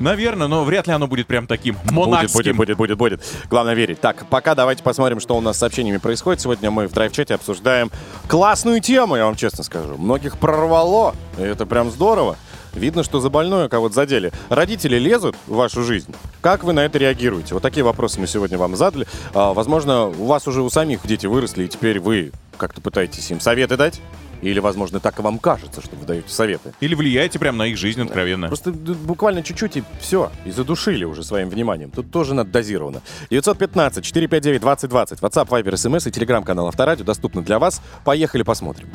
[0.00, 2.36] Наверное, но вряд ли оно будет прям таким Будет, монарским.
[2.36, 3.24] будет, будет, будет, будет.
[3.48, 4.02] Главное верить.
[4.02, 6.42] Так, пока давайте посмотрим, что у нас с сообщениями происходит.
[6.42, 7.90] Сегодня мы в драйв-чате обсуждаем
[8.28, 9.96] классную тему, я вам честно скажу.
[9.96, 12.36] Многих прорвало, и это прям здорово.
[12.74, 14.32] Видно, что за больное кого-то задели.
[14.48, 16.14] Родители лезут в вашу жизнь.
[16.40, 17.54] Как вы на это реагируете?
[17.54, 19.06] Вот такие вопросы мы сегодня вам задали.
[19.34, 23.40] А, возможно, у вас уже у самих дети выросли, и теперь вы как-то пытаетесь им
[23.40, 24.00] советы дать?
[24.42, 26.74] Или, возможно, так и вам кажется, что вы даете советы.
[26.80, 28.48] Или влияете прям на их жизнь откровенно.
[28.48, 30.32] Просто буквально чуть-чуть и все.
[30.44, 31.92] И задушили уже своим вниманием.
[31.92, 33.02] Тут тоже надо дозировано.
[33.30, 35.20] 915-459-2020.
[35.20, 37.80] WhatsApp, Viber, SMS и телеграм-канал Авторадио доступны для вас.
[38.04, 38.88] Поехали посмотрим.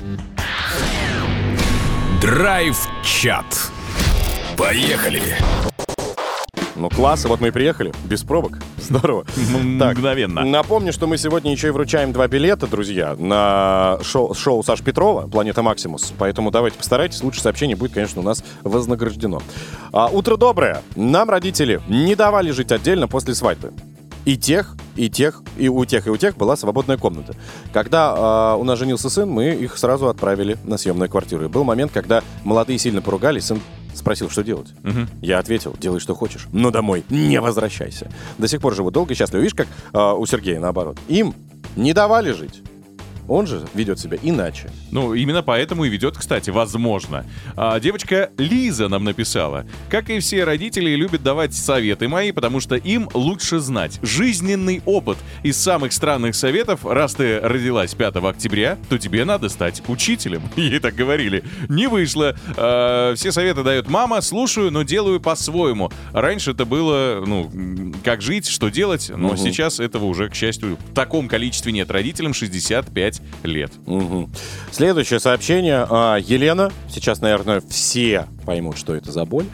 [2.22, 3.46] Драйв-чат.
[4.58, 5.22] Поехали!
[6.76, 7.94] Ну класс, и вот мы и приехали.
[8.06, 8.58] Без пробок.
[8.78, 9.26] Здорово.
[9.54, 10.44] М, Так, Мгновенно.
[10.44, 15.28] Напомню, что мы сегодня еще и вручаем два билета, друзья, на шоу, шоу Саш Петрова
[15.28, 16.12] «Планета Максимус».
[16.18, 17.22] Поэтому давайте постарайтесь.
[17.22, 19.42] Лучшее сообщение будет, конечно, у нас вознаграждено.
[19.92, 20.82] А, утро доброе.
[20.96, 23.74] Нам родители не давали жить отдельно после свадьбы.
[24.26, 27.36] И тех, и тех, и у тех, и у тех была свободная комната.
[27.72, 31.46] Когда а, у нас женился сын, мы их сразу отправили на съемную квартиру.
[31.46, 33.62] И был момент, когда молодые сильно поругались, сын
[33.94, 34.74] спросил, что делать.
[35.22, 38.12] Я ответил, делай, что хочешь, но домой не возвращайся.
[38.38, 39.42] До сих пор живу долго и счастливо.
[39.42, 40.98] Видишь, как а, у Сергея наоборот.
[41.08, 41.34] Им
[41.76, 42.62] не давали жить.
[43.28, 44.70] Он же ведет себя иначе.
[44.92, 47.26] Ну, именно поэтому и ведет, кстати, возможно.
[47.56, 49.66] А, девочка Лиза нам написала.
[49.90, 54.00] Как и все родители, любят давать советы мои, потому что им лучше знать.
[54.02, 55.18] Жизненный опыт.
[55.44, 60.42] Из самых странных советов, раз ты родилась 5 октября, то тебе надо стать учителем.
[60.56, 61.44] Ей так говорили.
[61.70, 62.36] Не вышло.
[62.56, 65.92] А, все советы дает мама, слушаю, но делаю по-своему.
[66.14, 67.52] Раньше это было, ну,
[68.04, 69.38] как жить, что делать, но Мгм.
[69.38, 71.92] сейчас этого уже, к счастью, в таком количестве нет.
[71.92, 73.72] Родителям 65 лет.
[73.86, 74.30] Мгм.
[74.72, 75.86] Следующее сообщение.
[75.90, 76.72] А, Елена.
[76.90, 79.46] Сейчас, наверное, все поймут, что это за боль.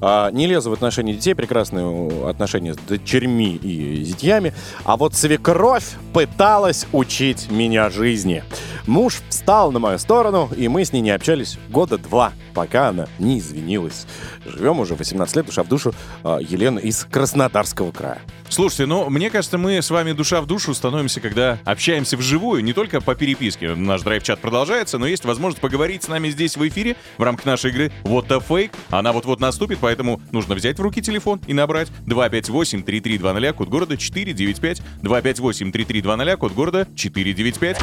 [0.00, 4.54] А, не лезу в отношения детей, прекрасные у- отношения с дочерьми и зятьями.
[4.84, 8.44] А вот свекровь пыталась учить меня жизни.
[8.86, 12.32] Муж встал на мою сторону, и мы с ней не общались года два.
[12.58, 14.04] Пока она не извинилась.
[14.44, 15.94] Живем уже 18 лет, душа в душу.
[16.24, 18.20] а, Елена из Краснодарского края.
[18.48, 22.72] Слушайте, ну, мне кажется, мы с вами душа в душу становимся, когда общаемся вживую, не
[22.72, 23.76] только по переписке.
[23.76, 27.70] Наш драйв-чат продолжается, но есть возможность поговорить с нами здесь в эфире в рамках нашей
[27.70, 28.72] игры What the Fake.
[28.90, 34.82] Она вот-вот наступит, поэтому нужно взять в руки телефон и набрать 258-3320, код города 495,
[35.04, 37.78] 258-3320, код города 495.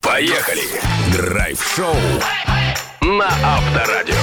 [0.00, 0.62] Поехали!
[1.12, 1.94] Драйв-шоу
[3.18, 4.14] на Авторадио.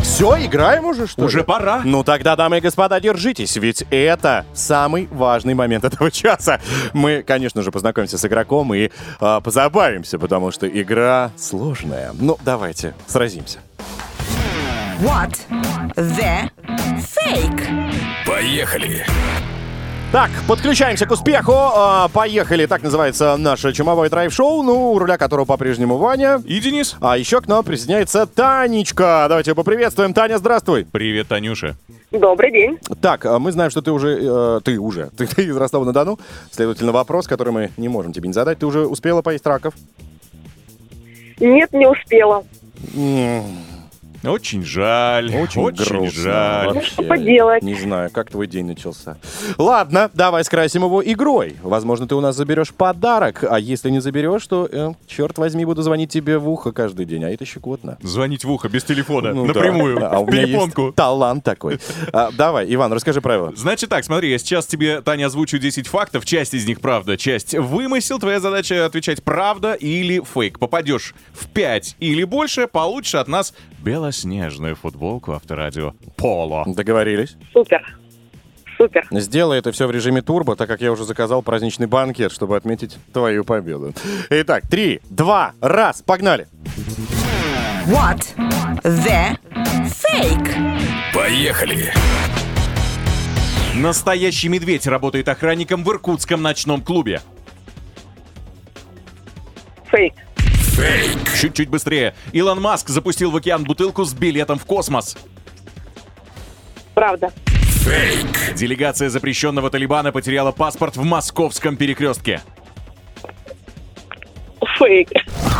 [0.00, 1.44] Все, играем уже, что Уже ли?
[1.44, 1.82] пора.
[1.84, 6.60] Ну тогда, дамы и господа, держитесь, ведь это самый важный момент этого часа.
[6.92, 12.10] Мы, конечно же, познакомимся с игроком и а, позабавимся, потому что игра сложная.
[12.14, 13.60] Ну, давайте, сразимся.
[15.00, 15.38] What
[15.94, 16.50] the
[16.98, 17.92] fake?
[18.26, 19.06] Поехали!
[20.10, 21.52] Так, подключаемся к успеху.
[21.54, 26.40] А, поехали, так называется наше чумовое драйв-шоу, ну, у руля которого по-прежнему Ваня.
[26.46, 26.96] И Денис.
[27.02, 29.26] А еще к нам присоединяется Танечка.
[29.28, 30.14] Давайте ее поприветствуем.
[30.14, 30.86] Таня, здравствуй.
[30.90, 31.76] Привет, Танюша.
[32.10, 32.78] Добрый день.
[33.02, 34.18] Так, а мы знаем, что ты уже...
[34.18, 35.10] э, ты уже.
[35.18, 36.18] Ты, ты из Ростова-на-Дону.
[36.50, 38.58] Следовательно, вопрос, который мы не можем тебе не задать.
[38.60, 39.74] Ты уже успела поесть раков?
[41.38, 42.44] Нет, не успела.
[42.96, 43.44] М,
[44.24, 45.34] Очень жаль.
[45.34, 46.10] Очень, грустно.
[46.10, 46.66] жаль.
[46.66, 46.80] Вообще.
[46.80, 47.62] Ну, что поделать?
[47.62, 49.16] Не знаю, как твой день начался.
[49.58, 51.56] Ладно, давай скрасим его игрой.
[51.62, 53.44] Возможно, ты у нас заберешь подарок.
[53.48, 57.24] А если не заберешь, то, э, черт возьми, буду звонить тебе в ухо каждый день.
[57.24, 57.98] А это щекотно.
[58.02, 59.32] Звонить в ухо без телефона.
[59.32, 59.54] Ну да.
[59.54, 59.98] напрямую.
[60.04, 60.82] А у меня перепонку.
[60.86, 61.78] есть талант такой.
[62.12, 63.52] А, давай, Иван, расскажи правила.
[63.54, 66.24] Значит так, смотри, я сейчас тебе, Таня, озвучу 10 фактов.
[66.24, 68.18] Часть из них правда, часть вымысел.
[68.18, 70.58] Твоя задача отвечать правда или фейк.
[70.58, 73.54] Попадешь в 5 или больше, получишь от нас
[74.08, 76.64] белоснежную футболку авторадио Поло.
[76.66, 77.36] Договорились.
[77.52, 77.84] Супер.
[78.78, 79.06] Супер.
[79.10, 82.96] Сделай это все в режиме турбо, так как я уже заказал праздничный банкет, чтобы отметить
[83.12, 83.92] твою победу.
[84.30, 86.46] Итак, три, два, раз, погнали.
[87.86, 88.24] What
[88.82, 89.36] the
[89.84, 90.56] fake?
[91.12, 91.92] Поехали!
[93.74, 97.20] Настоящий медведь работает охранником в иркутском ночном клубе.
[99.90, 100.14] Фейк.
[101.40, 102.14] Чуть-чуть быстрее.
[102.32, 105.16] Илон Маск запустил в океан бутылку с билетом в космос.
[106.94, 107.32] Правда.
[108.54, 112.42] Делегация запрещенного Талибана потеряла паспорт в московском перекрестке.
[114.78, 115.08] Фейк.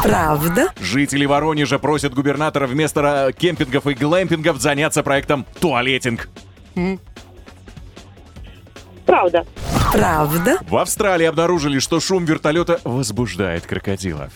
[0.03, 0.69] Правда?
[0.81, 6.29] Жители Воронежа просят губернатора вместо кемпингов и глэмпингов заняться проектом «Туалетинг».
[9.07, 9.47] Правда.
[9.93, 10.59] Правда?
[10.69, 14.33] В Австралии обнаружили, что шум вертолета возбуждает крокодилов.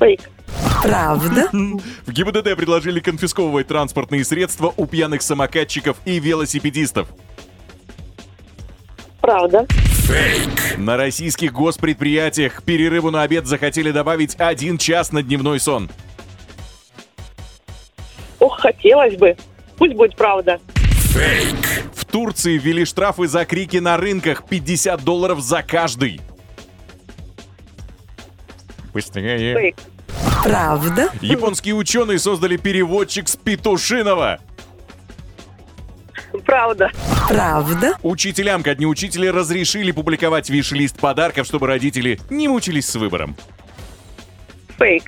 [0.00, 0.30] Фейк.
[0.82, 1.48] Правда?
[2.06, 7.08] В ГИБДД предложили конфисковывать транспортные средства у пьяных самокатчиков и велосипедистов.
[9.20, 9.66] Правда.
[10.78, 15.90] На российских госпредприятиях к перерыву на обед захотели добавить один час на дневной сон.
[18.40, 19.36] Ох, хотелось бы.
[19.76, 20.58] Пусть будет правда.
[21.94, 26.20] В Турции ввели штрафы за крики на рынках 50 долларов за каждый.
[28.92, 29.54] Быстрее.
[29.54, 29.76] Фейк.
[30.42, 31.10] Правда?
[31.20, 34.40] Японские ученые создали переводчик с петушиного.
[36.44, 36.90] Правда.
[37.28, 37.94] Правда?
[38.02, 43.36] Учителям ко дню учителя разрешили публиковать виш-лист подарков, чтобы родители не мучились с выбором.
[44.78, 45.04] Фейк.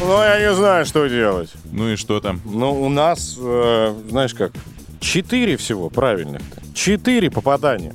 [0.00, 1.50] Ну, я не знаю, что делать.
[1.72, 2.40] Ну и что там?
[2.44, 4.52] Ну, у нас, э, знаешь как,
[5.00, 6.42] четыре всего правильных.
[6.74, 7.94] Четыре попадания.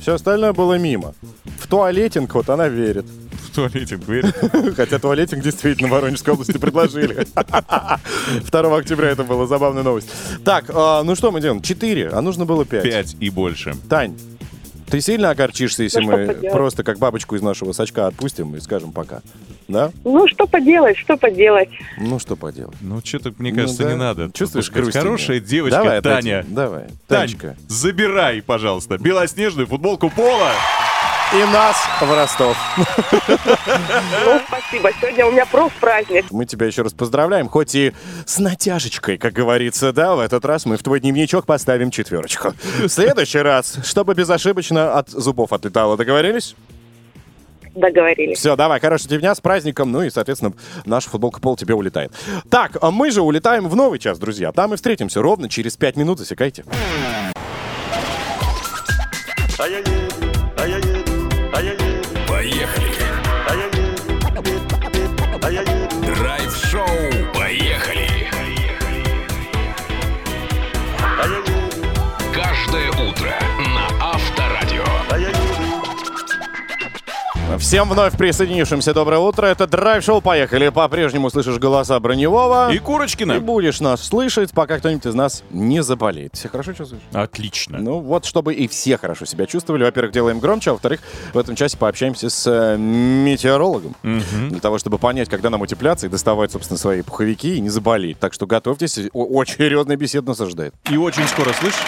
[0.00, 1.14] Все остальное было мимо.
[1.58, 3.06] В туалетинг вот она верит.
[3.54, 4.26] В туалете дверь.
[4.76, 7.24] Хотя туалетинг действительно в Воронежской области предложили.
[8.50, 10.08] 2 октября это была забавная новость.
[10.44, 11.62] Так, а, ну что мы делаем?
[11.62, 12.82] Четыре, а нужно было пять.
[12.82, 13.76] Пять и больше.
[13.88, 14.18] Тань,
[14.90, 16.50] ты сильно огорчишься, если Ну, мы поделать?
[16.52, 19.20] просто как бабочку из нашего сачка отпустим и скажем пока?
[19.68, 19.92] Да?
[20.02, 21.68] Ну, что поделать, что поделать.
[21.96, 22.74] Ну, что поделать?
[22.80, 23.90] Ну, что-то, мне Ну кажется, да.
[23.92, 24.30] не надо.
[24.34, 24.96] Чувствуешь грусть?
[24.96, 26.40] Хорошая девочка давай, Таня.
[26.40, 26.54] отдадим.
[26.56, 26.82] Давай.
[27.06, 27.56] Тань, Танечка.
[27.68, 30.50] забирай, пожалуйста, белоснежную футболку Пола.
[31.34, 32.56] И нас в Ростов.
[32.76, 34.90] Ну, спасибо.
[35.00, 36.26] Сегодня у меня просто праздник.
[36.30, 37.92] Мы тебя еще раз поздравляем, хоть и
[38.24, 42.54] с натяжечкой, как говорится, да, в этот раз мы в твой дневничок поставим четверочку.
[42.78, 46.54] В следующий раз, чтобы безошибочно от зубов отлетало, договорились?
[47.74, 48.38] Договорились.
[48.38, 50.52] Все, давай, хорошего тебе дня, с праздником, ну и, соответственно,
[50.84, 52.12] наша футболка пол тебе улетает.
[52.48, 54.52] Так, а мы же улетаем в новый час, друзья.
[54.52, 56.64] Там и встретимся ровно через пять минут, засекайте.
[59.58, 60.03] Поехали!
[66.74, 67.13] Драйв-шоу!
[77.58, 79.46] Всем вновь присоединившимся доброе утро.
[79.46, 80.20] Это драйв-шоу.
[80.20, 80.68] Поехали.
[80.70, 82.72] По-прежнему слышишь голоса Броневого.
[82.72, 83.40] И И Курочкина.
[83.40, 86.34] будешь нас слышать, пока кто-нибудь из нас не заболеет.
[86.34, 87.02] Все хорошо чувствуешь?
[87.12, 87.78] Отлично.
[87.78, 89.84] Ну вот, чтобы и все хорошо себя чувствовали.
[89.84, 91.00] Во-первых, делаем громче, а во-вторых,
[91.32, 93.94] в этом часе пообщаемся с э, метеорологом.
[94.02, 98.18] Для того, чтобы понять, когда нам утепляться и доставать, собственно, свои пуховики и не заболеть.
[98.18, 98.98] Так что готовьтесь.
[99.12, 100.74] О- Очень серьезная беседа нас ожидает.
[100.90, 101.80] И очень скоро, слышишь?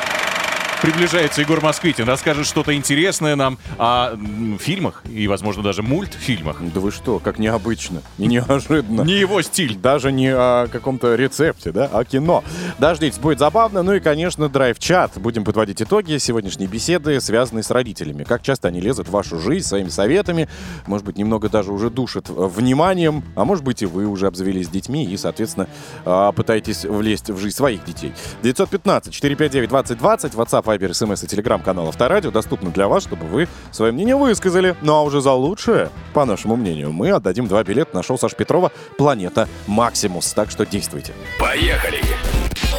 [0.83, 4.17] Приближается Егор Москвитин, расскажет что-то интересное нам о
[4.61, 6.59] фильмах и, возможно, даже мультфильмах.
[6.61, 9.03] Да вы что, как необычно и неожиданно.
[9.03, 9.77] Не его стиль.
[9.77, 12.45] Даже не о каком-то рецепте, да, а кино.
[12.79, 13.83] Дождитесь, будет забавно.
[13.83, 15.13] Ну и, конечно, драйв-чат.
[15.17, 18.25] Будем подводить итоги сегодняшней беседы, связанной с родителями.
[18.25, 20.49] Как часто они лезут в вашу жизнь своими советами.
[20.87, 23.25] Может быть, немного даже уже душат э, вниманием.
[23.35, 25.69] А может быть, и вы уже обзавелись детьми и, соответственно,
[26.05, 28.13] а, пытаетесь влезть в жизнь своих детей.
[28.43, 34.77] 915-459-2020, WhatsApp, Viber, SMS и телеграм-канал Авторадио доступны для вас, чтобы вы свое мнение высказали.
[34.83, 38.37] Ну а уже за лучшее, по нашему мнению, мы отдадим два билета на шоу Саши
[38.37, 40.33] Петрова «Планета Максимус».
[40.33, 41.13] Так что действуйте.
[41.39, 42.01] Поехали.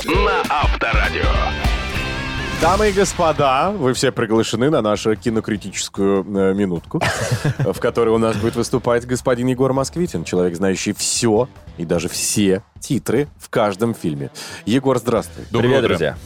[0.06, 1.24] На Авторадио.
[2.60, 7.00] Дамы и господа, вы все приглашены на нашу кинокритическую э, минутку,
[7.60, 12.64] в которой у нас будет выступать господин Егор Москвитин, человек, знающий все и даже все
[12.80, 14.32] титры в каждом фильме.
[14.66, 15.46] Егор, здравствуй.
[15.52, 15.88] Доброе Привет, утро.
[15.90, 16.18] друзья.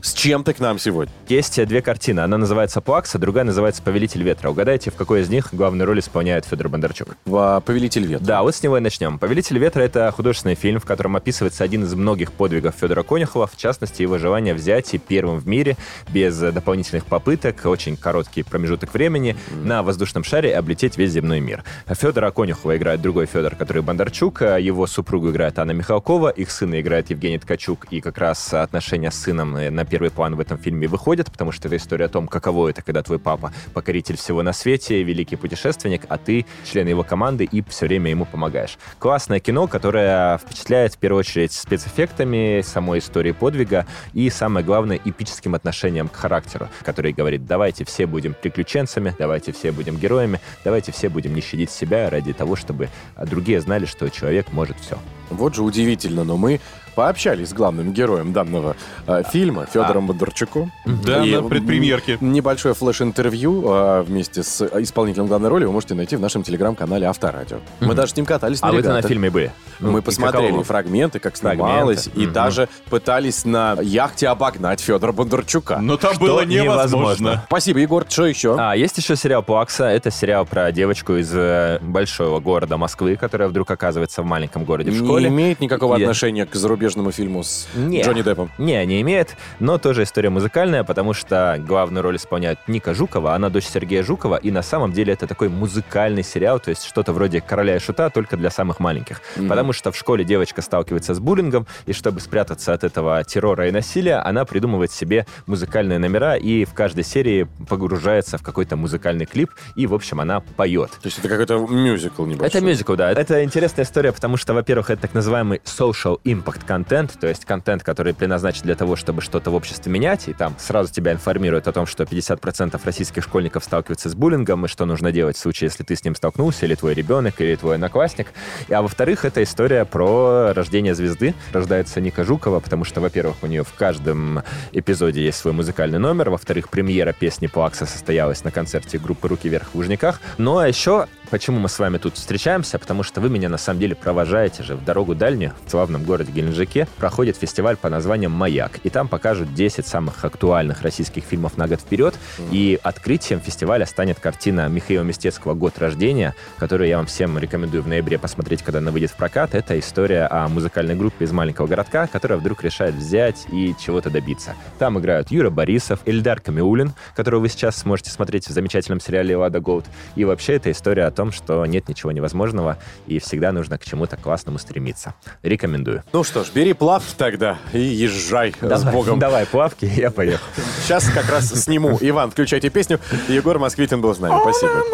[0.00, 1.12] С чем ты к нам сегодня?
[1.28, 2.20] Есть две картины.
[2.20, 4.48] Одна называется «Пуакса», другая называется «Повелитель ветра».
[4.48, 7.16] Угадайте, в какой из них главную роль исполняет Федор Бондарчук?
[7.24, 8.24] В «Повелитель ветра».
[8.24, 9.18] Да, вот с него и начнем.
[9.18, 13.56] «Повелитель ветра»— это художественный фильм, в котором описывается один из многих подвигов Федора Конюхова, в
[13.56, 15.76] частности, его желание взять и первым в мире,
[16.08, 21.64] без дополнительных попыток, очень короткий промежуток времени, на воздушном шаре облететь весь земной мир.
[21.88, 26.80] Федора Конюхова играет другой Федор, который Бондарчук, а его супругу играет Анна Михалкова, их сына
[26.80, 30.58] играет Евгений Ткачук, и как раз отношения с сыном э, на первый план в этом
[30.58, 34.42] фильме выходят, потому что это история о том, каково это, когда твой папа покоритель всего
[34.42, 38.78] на свете, великий путешественник, а ты член его команды и все время ему помогаешь.
[38.98, 45.54] Классное кино, которое впечатляет в первую очередь спецэффектами, самой историей подвига и, самое главное, эпическим
[45.54, 51.08] отношением к характеру, который говорит, давайте все будем приключенцами, давайте все будем героями, давайте все
[51.08, 54.98] будем не щадить себя ради того, чтобы другие знали, что человек может все.
[55.30, 56.60] Вот же удивительно, но мы
[56.94, 58.74] пообщались с главным героем данного
[59.06, 60.72] э, фильма, Федором Бондарчуком.
[60.84, 62.18] Да, И, на предпремьерке.
[62.20, 67.58] Небольшое флеш-интервью э, вместе с исполнителем главной роли вы можете найти в нашем телеграм-канале Авторадио.
[67.78, 69.52] Мы даже с ним катались на А вы на фильме были?
[69.78, 70.64] Ну, Мы и посмотрели каково?
[70.64, 72.20] фрагменты, как снималось, Фрагменты.
[72.20, 72.32] и Мгм.
[72.32, 75.78] даже пытались на яхте обогнать Федора Бондарчука.
[75.80, 76.96] Но там Что было невозможно.
[76.96, 77.44] невозможно.
[77.46, 78.04] Спасибо, Егор.
[78.08, 78.56] Что еще?
[78.58, 79.84] А, есть еще сериал «Пуакса».
[79.84, 84.90] Это сериал про девочку из э, большого города Москвы, которая вдруг оказывается в маленьком городе
[84.90, 85.28] в Не школе.
[85.42, 88.02] имеет никакого И- отношения к зарубежному фильму с Не.
[88.02, 88.50] Джонни Деппом.
[88.58, 93.48] Не, не имеет, но тоже история музыкальная, потому что главную роль исполняет Ника Жукова, она
[93.50, 97.40] дочь Сергея Жукова, и на самом деле это такой музыкальный сериал, то есть что-то вроде
[97.40, 99.20] «Короля и шута», только для самых маленьких.
[99.48, 103.70] Потому что в школе девочка сталкивается с буллингом, и чтобы спрятаться от этого террора и
[103.70, 109.50] насилия, она придумывает себе музыкальные номера, и в каждой серии погружается в какой-то музыкальный клип,
[109.74, 110.90] и, в общем, она поет.
[110.90, 112.48] То есть это какой-то мюзикл небольшой.
[112.48, 113.10] Это мюзикл, да.
[113.10, 117.82] Это интересная история, потому что, во-первых, это так называемый social impact контент, то есть контент,
[117.82, 121.72] который предназначен для того, чтобы что-то в обществе менять, и там сразу тебя информируют о
[121.72, 125.82] том, что 50% российских школьников сталкиваются с буллингом, и что нужно делать в случае, если
[125.82, 128.26] ты с ним столкнулся, или твой ребенок, или твой одноклассник.
[128.68, 131.34] А во-вторых, это история про рождение звезды.
[131.54, 134.42] Рождается Ника Жукова, потому что, во-первых, у нее в каждом
[134.72, 139.68] эпизоде есть свой музыкальный номер, во-вторых, премьера песни Плакса состоялась на концерте группы «Руки вверх»
[139.72, 140.20] в Лужниках.
[140.36, 142.78] Ну а еще, почему мы с вами тут встречаемся?
[142.78, 146.32] Потому что вы меня на самом деле провожаете же в дорогу дальнюю, в славном городе
[146.32, 148.80] Геленджике, проходит фестиваль по названием «Маяк».
[148.84, 152.14] И там покажут 10 самых актуальных российских фильмов на год вперед.
[152.50, 157.88] И открытием фестиваля станет картина Михаила Мистецкого «Год рождения», которую я вам всем рекомендую в
[157.88, 159.54] ноябре посмотреть, когда она выйдет в прокат.
[159.54, 164.54] Это история о музыкальной группе из маленького городка, которая вдруг решает взять и чего-то добиться.
[164.78, 169.60] Там играют Юра Борисов, Эльдар Камиулин, которого вы сейчас сможете смотреть в замечательном сериале «Лада
[169.60, 169.84] Голд».
[170.14, 174.16] И вообще это история о том, что нет ничего невозможного, и всегда нужно к чему-то
[174.16, 175.14] классному стремиться.
[175.42, 176.04] Рекомендую.
[176.12, 179.18] Ну что ж, бери плавки тогда и езжай с Давай, Богом.
[179.26, 180.46] давай плавки, я поехал.
[180.84, 181.98] Сейчас как раз сниму.
[182.00, 183.00] Иван, включайте песню.
[183.26, 184.40] Егор Москвитин был с нами.
[184.40, 184.84] Спасибо.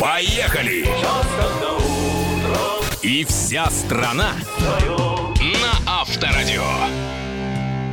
[0.00, 0.86] Поехали.
[3.02, 7.23] И вся страна на Авторадио.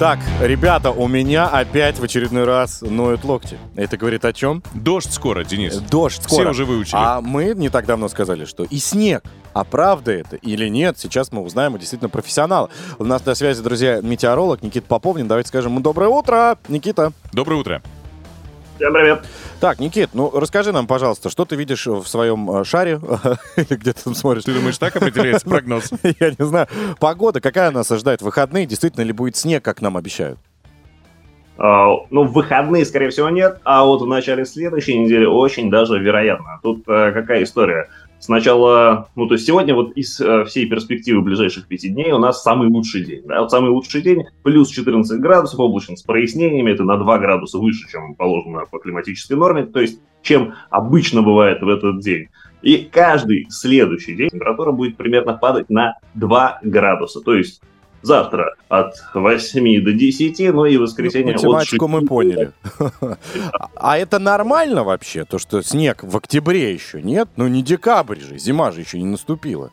[0.02, 3.60] Так, ребята, у меня опять в очередной раз ноют локти.
[3.76, 4.64] Это говорит о чем?
[4.74, 5.78] Дождь скоро, Денис.
[5.78, 6.50] Дождь Все скоро.
[6.50, 6.96] уже выучили.
[6.96, 9.24] А мы не так давно сказали, что и снег.
[9.54, 12.72] А правда это или нет, сейчас мы узнаем у действительно профессионала.
[12.98, 15.28] У нас на связи, друзья, метеоролог Никита Поповнин.
[15.28, 17.14] Давайте скажем ему доброе утро, Никита.
[17.32, 17.84] Доброе утро.
[18.82, 19.20] Всем привет.
[19.60, 22.94] Так, Никит, ну расскажи нам, пожалуйста, что ты видишь в своем э, шаре?
[23.56, 24.44] Или где ты там смотришь?
[24.44, 25.92] Ты думаешь, так определяется прогноз?
[26.20, 26.68] Я не знаю.
[27.00, 28.66] Погода, какая нас ожидает в выходные?
[28.66, 30.40] Действительно ли будет снег, как нам обещают?
[31.60, 36.00] А, Ну, в выходные, скорее всего, нет, а вот в начале следующей недели очень даже
[36.00, 36.60] вероятно.
[36.64, 37.88] Тут э, какая история?
[38.22, 42.44] Сначала, ну, то есть сегодня вот из э, всей перспективы ближайших пяти дней у нас
[42.44, 43.24] самый лучший день.
[43.26, 43.42] Да?
[43.42, 47.90] Вот самый лучший день плюс 14 градусов, облачно с прояснениями, это на 2 градуса выше,
[47.92, 52.28] чем положено по климатической норме, то есть чем обычно бывает в этот день.
[52.62, 57.22] И каждый следующий день температура будет примерно падать на 2 градуса.
[57.22, 57.64] То есть
[58.02, 62.52] завтра от 8 до 10, ну и воскресенье от Математику 6 мы поняли.
[63.76, 67.30] А это нормально вообще, то, что снег в октябре еще, нет?
[67.36, 69.72] Ну не декабрь же, зима же еще не наступила.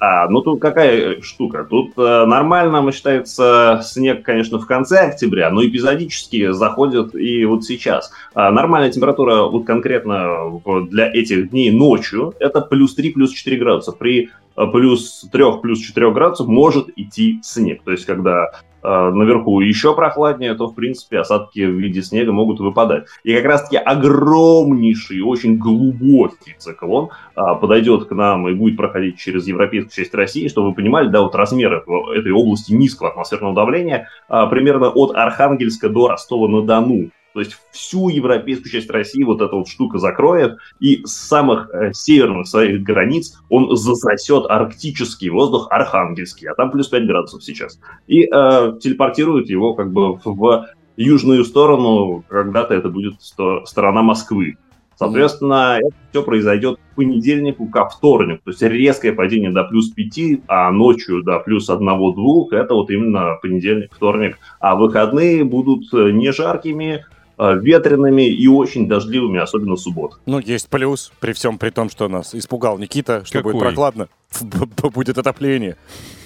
[0.00, 1.64] А, ну тут какая штука?
[1.64, 8.12] Тут э, нормально считается снег, конечно, в конце октября, но эпизодически заходит и вот сейчас.
[8.34, 13.92] А нормальная температура вот конкретно для этих дней ночью это плюс 3, плюс 4 градуса.
[13.92, 17.82] При э, плюс 3, плюс 4 градусов может идти снег.
[17.84, 22.60] То есть когда э, наверху еще прохладнее, то, в принципе, осадки в виде снега могут
[22.60, 23.06] выпадать.
[23.24, 29.46] И как раз-таки огромнейший, очень глубокий циклон а, подойдет к нам и будет проходить через
[29.46, 34.08] европейскую часть России, чтобы вы понимали, да, вот размер этого- этой области низкого атмосферного давления
[34.28, 37.10] а, примерно от Архангельска до Ростова-на-Дону.
[37.34, 41.92] То есть всю европейскую часть России вот эта вот штука закроет, и с самых э,
[41.92, 47.78] северных своих границ он засосет арктический воздух архангельский, а там плюс 5 градусов сейчас.
[48.06, 50.68] И э, телепортирует его как бы в,
[50.98, 54.58] южную сторону, когда-то это будет сто- сторона Москвы.
[54.96, 58.42] Соответственно, это все произойдет к понедельнику ко вторнику.
[58.44, 62.48] То есть резкое падение до плюс 5, а ночью до плюс 1-2.
[62.50, 64.38] Это вот именно понедельник, вторник.
[64.58, 67.04] А выходные будут э, не жаркими,
[67.38, 70.16] ветреными и очень дождливыми, особенно в субботу.
[70.26, 73.66] Ну, есть плюс, при всем при том, что нас испугал Никита, что будет Какой?
[73.68, 74.08] прохладно,
[74.94, 75.76] будет отопление.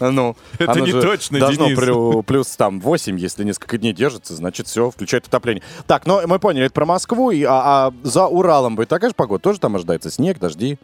[0.01, 1.79] Ну, Это не точно, должно Денис.
[1.79, 5.63] плю- плюс там 8, если несколько дней держится, значит все, включает отопление.
[5.87, 9.15] Так, ну мы поняли, это про Москву, и, а, а за Уралом будет такая же
[9.15, 9.43] погода?
[9.43, 10.79] Тоже там ожидается снег, дожди?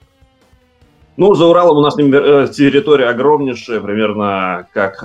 [1.18, 2.02] Ну, за Уралом у нас э,
[2.54, 5.02] территория огромнейшая, примерно как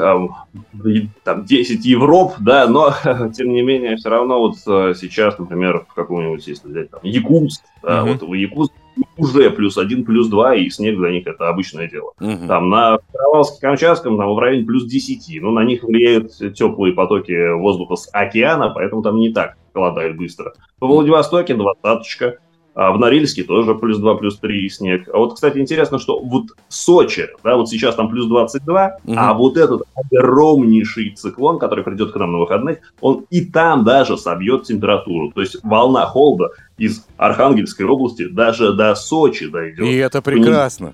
[0.85, 2.93] и- там 10 Европ, да, но
[3.35, 7.63] тем не менее все равно вот э, сейчас, например, в каком-нибудь, если взять там Якутск,
[7.81, 8.11] да, Мгм.
[8.13, 8.75] вот в Якутске
[9.17, 12.11] уже плюс один, плюс два, и снег для них это обычное дело.
[12.19, 12.47] Мгм.
[12.47, 17.95] Там на Каравалске-Камчатском там в районе плюс 10, но на них влияют теплые потоки воздуха
[17.95, 20.53] с океана, поэтому там не так холодает быстро.
[20.79, 22.37] Во Владивостоке двадцаточка,
[22.75, 25.09] а в Норильске тоже плюс 2, плюс 3 снег.
[25.13, 29.19] А вот, кстати, интересно, что вот Сочи, да, вот сейчас там плюс 22, Мгм.
[29.19, 34.17] а вот этот огромнейший циклон, который придет к нам на выходных, он и там даже
[34.17, 35.31] собьет температуру.
[35.31, 39.85] То есть волна холода из Архангельской области даже до Сочи дойдет.
[39.85, 40.93] И это прекрасно.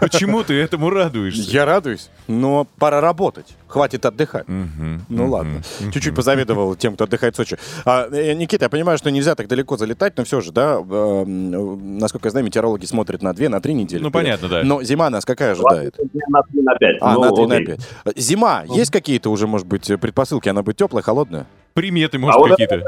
[0.00, 1.48] Почему ты этому радуешься?
[1.50, 3.56] Я радуюсь, но пора работать.
[3.74, 4.46] Хватит отдыхать.
[4.46, 5.62] Мгм, Ну мгм, ладно.
[5.80, 5.90] мгм.
[5.90, 7.58] Чуть-чуть позавидовал тем, кто отдыхает в Сочи.
[7.84, 11.24] А, э, Никита, я понимаю, что нельзя так далеко залетать, но все же, да, э,
[11.26, 14.00] насколько я знаю, метеорологи смотрят на две, на три недели.
[14.00, 14.24] Ну, вперед.
[14.38, 14.62] понятно, да.
[14.62, 15.96] Но зима нас какая ожидает?
[16.28, 16.96] На 3 на 5.
[17.00, 17.66] А, ну, на 3 на окей.
[18.04, 18.16] 5.
[18.16, 20.48] Зима, есть какие-то уже, может быть, предпосылки?
[20.48, 21.46] Она будет теплая, холодная?
[21.72, 22.80] Приметы, А может, вот какие-то.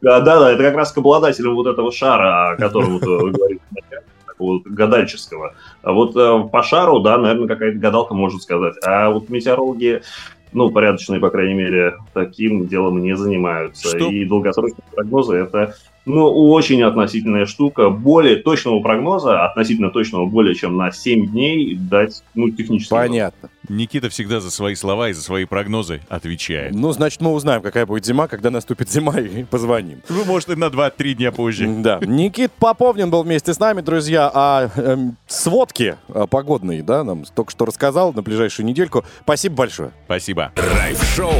[0.00, 3.30] Да, да, да, это как раз к обладателям вот этого шара, о котором вот, вы
[3.30, 4.02] говорите, такого
[4.42, 5.54] вот гадальческого.
[5.82, 8.74] А вот э, по шару, да, наверное, какая-то гадалка может сказать.
[8.84, 10.02] А вот метеорологи,
[10.52, 13.88] ну, порядочные, по крайней мере, таким делом не занимаются.
[13.88, 14.08] Что?
[14.08, 15.74] И долгосрочные прогнозы это,
[16.04, 17.90] ну, очень относительная штука.
[17.90, 22.90] Более точного прогноза, относительно точного более чем на 7 дней дать, ну, технически.
[22.90, 23.50] Понятно.
[23.68, 26.74] Никита всегда за свои слова и за свои прогнозы отвечает.
[26.74, 30.02] Ну, значит, мы узнаем, какая будет зима, когда наступит зима, и позвоним.
[30.08, 31.66] Ну, может, и на 2-3 дня позже.
[31.78, 32.00] Да.
[32.02, 34.30] Никит Поповнин был вместе с нами, друзья.
[34.32, 39.04] А эм, сводки э, погодные, да, нам только что рассказал на ближайшую недельку.
[39.22, 39.90] Спасибо большое.
[40.06, 40.52] Спасибо.
[40.56, 41.32] Драйв-шоу.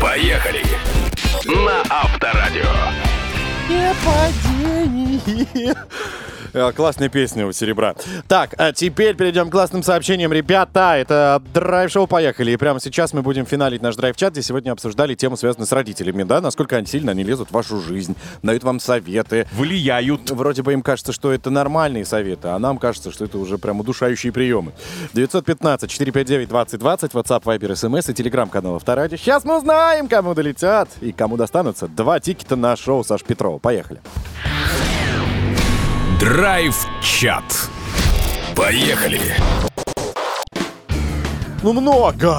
[0.00, 0.62] Поехали.
[1.46, 3.03] На Авторадио.
[3.66, 3.94] Э,
[6.76, 7.96] Классная песня у Серебра.
[8.28, 10.32] Так, а теперь перейдем к классным сообщениям.
[10.32, 12.52] Ребята, это драйв-шоу «Поехали».
[12.52, 16.22] И прямо сейчас мы будем финалить наш драйв-чат, где сегодня обсуждали тему, связанную с родителями,
[16.22, 19.48] да, насколько они сильно они лезут в вашу жизнь, дают вам советы.
[19.52, 20.30] Влияют.
[20.30, 23.80] Вроде бы им кажется, что это нормальные советы, а нам кажется, что это уже прям
[23.80, 24.72] удушающие приемы.
[25.14, 26.46] 915-459-2020,
[27.10, 29.16] WhatsApp, Viber, SMS и телеграм-канал Авторадио.
[29.16, 33.58] Сейчас мы узнаем, кому долетят и кому достанутся два тикета на шоу Саш Петрова.
[33.58, 34.00] Поехали.
[36.20, 37.70] Драйв-чат.
[38.54, 39.20] Поехали.
[41.62, 42.34] Ну много,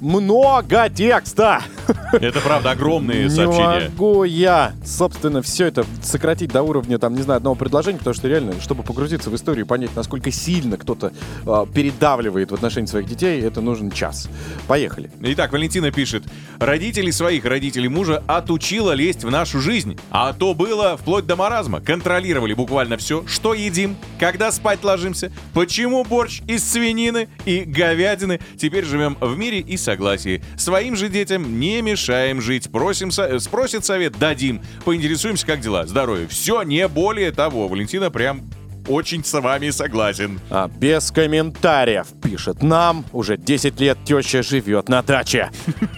[0.00, 1.62] много текста.
[2.12, 3.90] Это правда огромные Не сообщения.
[3.90, 8.28] могу я, собственно, все это сократить до уровня, там, не знаю, одного предложения, потому что
[8.28, 11.12] реально, чтобы погрузиться в историю и понять, насколько сильно кто-то
[11.46, 14.28] а, передавливает в отношении своих детей, это нужен час.
[14.66, 15.10] Поехали.
[15.20, 16.24] Итак, Валентина пишет.
[16.58, 19.98] Родителей своих, родителей мужа отучила лезть в нашу жизнь.
[20.10, 21.80] А то было вплоть до маразма.
[21.80, 28.40] Контролировали буквально все, что едим, когда спать ложимся, почему борщ из свинины и говядины.
[28.58, 30.42] Теперь живем в мире и согласии.
[30.56, 32.70] Своим же детям не мешаем жить.
[32.70, 34.62] Просим, спросит совет, дадим.
[34.84, 36.28] Поинтересуемся, как дела, здоровье.
[36.28, 37.68] Все, не более того.
[37.68, 38.50] Валентина прям
[38.88, 40.40] очень с вами согласен.
[40.50, 42.62] А, без комментариев пишет.
[42.62, 45.50] Нам уже 10 лет теща живет на даче.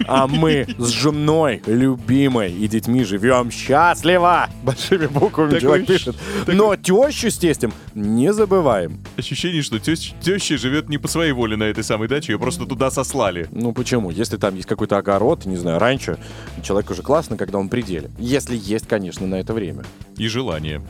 [0.07, 4.49] А мы с женой, любимой и детьми живем счастливо.
[4.63, 6.17] Большими буквами человек пишет.
[6.47, 9.01] Но тещу с тестем не забываем.
[9.17, 12.67] Ощущение, что тещ- теща живет не по своей воле на этой самой даче, ее просто
[12.67, 13.49] туда сослали.
[13.53, 14.11] Ну почему?
[14.11, 16.19] Если там есть какой-то огород, не знаю, раньше,
[16.63, 18.11] человек уже классно, когда он при деле.
[18.19, 19.85] Если есть, конечно, на это время.
[20.17, 20.81] и желание.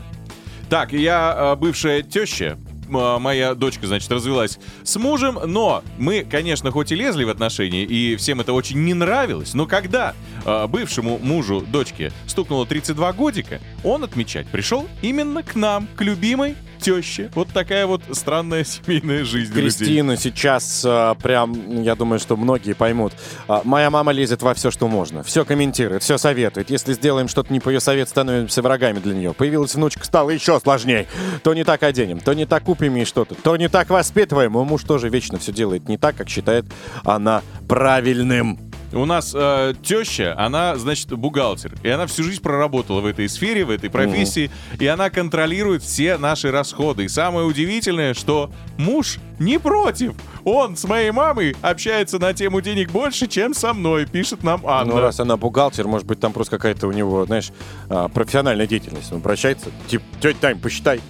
[0.69, 2.57] Так, я э, бывшая теща.
[2.89, 7.83] м, Моя дочка, значит, развелась с мужем, но мы, конечно, хоть и лезли в отношения,
[7.83, 10.13] и всем это очень не нравилось, но когда
[10.45, 16.55] э, бывшему мужу дочки стукнуло 32 годика, он отмечать пришел именно к нам, к любимой
[16.83, 17.29] теще.
[17.33, 19.53] Вот такая вот странная семейная жизнь.
[19.53, 19.69] людей.
[19.69, 23.13] Кристина сейчас а, прям, я думаю, что многие поймут.
[23.47, 25.23] А, моя мама лезет во все, что можно.
[25.23, 26.69] Все комментирует, все советует.
[26.69, 29.33] Если сделаем что-то не по ее совет, становимся врагами для нее.
[29.33, 31.07] Появилась внучка, стало еще сложнее.
[31.43, 34.51] То не так оденем, то не так купим ей что-то, то не так воспитываем.
[34.51, 36.65] Мой муж тоже вечно все делает не так, как считает
[37.03, 38.72] она правильным.
[38.93, 41.73] У нас э, теща, она, значит, бухгалтер.
[41.83, 44.51] И она всю жизнь проработала в этой сфере, в этой профессии.
[44.79, 47.05] И она контролирует все наши расходы.
[47.05, 50.13] И самое удивительное, что муж не против.
[50.43, 54.95] Он с моей мамой общается на тему денег больше, чем со мной, пишет нам Анна.
[54.95, 57.51] Ну, раз она бухгалтер, может быть, там просто какая-то у него, знаешь,
[57.89, 59.11] а, профессиональная деятельность.
[59.11, 61.01] Он обращается, типа, тетя Тань, посчитай,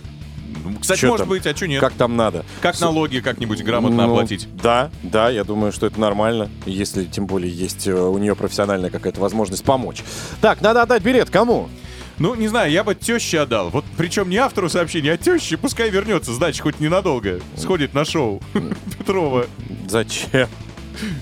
[0.79, 1.29] Кстати, чё может там?
[1.29, 1.79] быть, а что нет?
[1.81, 2.45] как там надо.
[2.61, 4.47] Как налоги как-нибудь грамотно Ну, оплатить?
[4.61, 8.89] Да, да, я думаю, что это нормально, если тем более есть э, у нее профессиональная
[8.89, 10.03] какая-то возможность помочь.
[10.41, 11.69] Так, надо отдать билет кому?
[12.19, 13.69] Ну, не знаю, я бы теще отдал.
[13.71, 15.57] Вот причем не автору сообщения, а теще.
[15.57, 17.39] Пускай вернется с дачи хоть ненадолго.
[17.57, 18.39] Сходит на шоу
[18.97, 19.47] Петрова.
[19.87, 20.47] Зачем?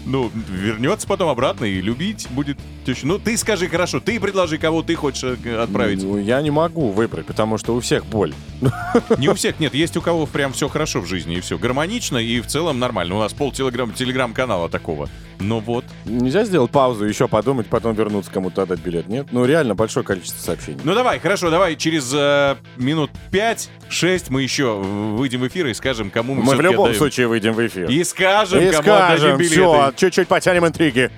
[0.05, 3.07] Ну, вернется потом обратно и любить будет тещу.
[3.07, 6.03] Ну, ты скажи хорошо, ты предложи, кого ты хочешь э, отправить.
[6.03, 8.33] Ну, я не могу выбрать, потому что у всех боль.
[9.17, 12.17] Не у всех, нет, есть у кого прям все хорошо в жизни, и все гармонично,
[12.17, 13.15] и в целом нормально.
[13.15, 15.09] У нас пол телеграм, телеграм-канала такого.
[15.41, 15.85] Но вот.
[16.05, 19.27] Нельзя сделать паузу, еще подумать, потом вернуться кому-то отдать билет, нет?
[19.31, 20.79] Ну, реально большое количество сообщений.
[20.83, 26.09] Ну давай, хорошо, давай через э, минут 5-6 мы еще выйдем в эфир и скажем,
[26.11, 26.97] кому мы, Мы в любом отдаем.
[26.97, 27.89] случае выйдем в эфир.
[27.89, 29.53] И скажем, И кому отдадим скажем, билеты.
[29.55, 31.09] все, чуть-чуть потянем интриги.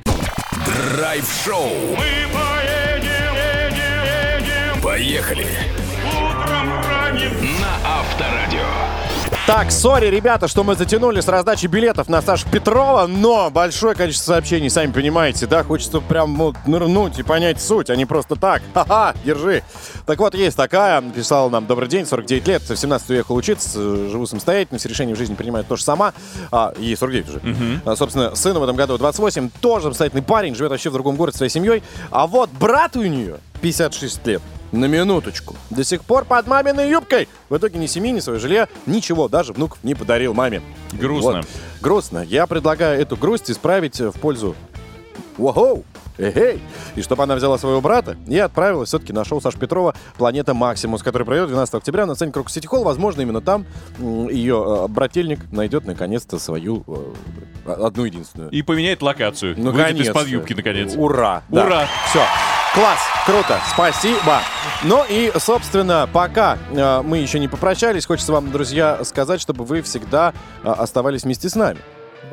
[0.96, 1.70] Драйв-шоу.
[1.98, 3.36] Мы поедем,
[4.82, 5.48] Поехали.
[9.46, 14.32] Так, сори, ребята, что мы затянули с раздачи билетов на Сашу Петрова, но большое количество
[14.32, 18.62] сообщений, сами понимаете, да, хочется прям вот нырнуть и понять суть, а не просто так.
[18.74, 19.62] Ха-ха, держи.
[20.06, 24.26] Так вот, есть такая, написала нам, добрый день, 49 лет, в 17 уехал учиться, живу
[24.28, 26.14] самостоятельно, все решения в жизни принимаю тоже сама,
[26.50, 27.42] а, ей 49 уже.
[27.84, 31.38] А, собственно, сыну в этом году 28, тоже самостоятельный парень, живет вообще в другом городе
[31.38, 34.42] своей семьей, а вот брат у нее 56 лет.
[34.74, 35.56] На минуточку.
[35.70, 37.30] До сих пор под маминой юбкой.
[37.48, 40.64] В итоге ни семьи, ни свое жилье, ничего, даже внуков не подарил маме.
[40.92, 41.38] Грустно.
[41.38, 41.46] Вот.
[41.80, 42.26] Грустно.
[42.28, 44.56] Я предлагаю эту грусть исправить в пользу...
[45.38, 45.86] Вау!
[46.18, 46.62] Эй!
[46.96, 51.04] И чтобы она взяла своего брата и отправилась все-таки на шоу Саши Петрова «Планета Максимус»,
[51.04, 52.84] который пройдет 12 октября на сцене Крокус Сити Холл.
[52.84, 53.66] Возможно, именно там
[54.00, 56.84] ее э, брательник найдет наконец-то свою
[57.66, 58.52] э, одну единственную.
[58.52, 59.56] И поменяет локацию.
[59.58, 60.94] Ну, Выйдет из-под юбки, наконец.
[60.96, 61.44] Ура!
[61.50, 61.88] Ура!
[62.10, 62.22] Все.
[62.74, 64.42] Класс, круто, спасибо.
[64.84, 69.84] Ну и, собственно, пока э, мы еще не попрощались, хочется вам, друзья, сказать, чтобы вы
[69.84, 70.34] всегда
[70.64, 71.80] э, оставались вместе с нами.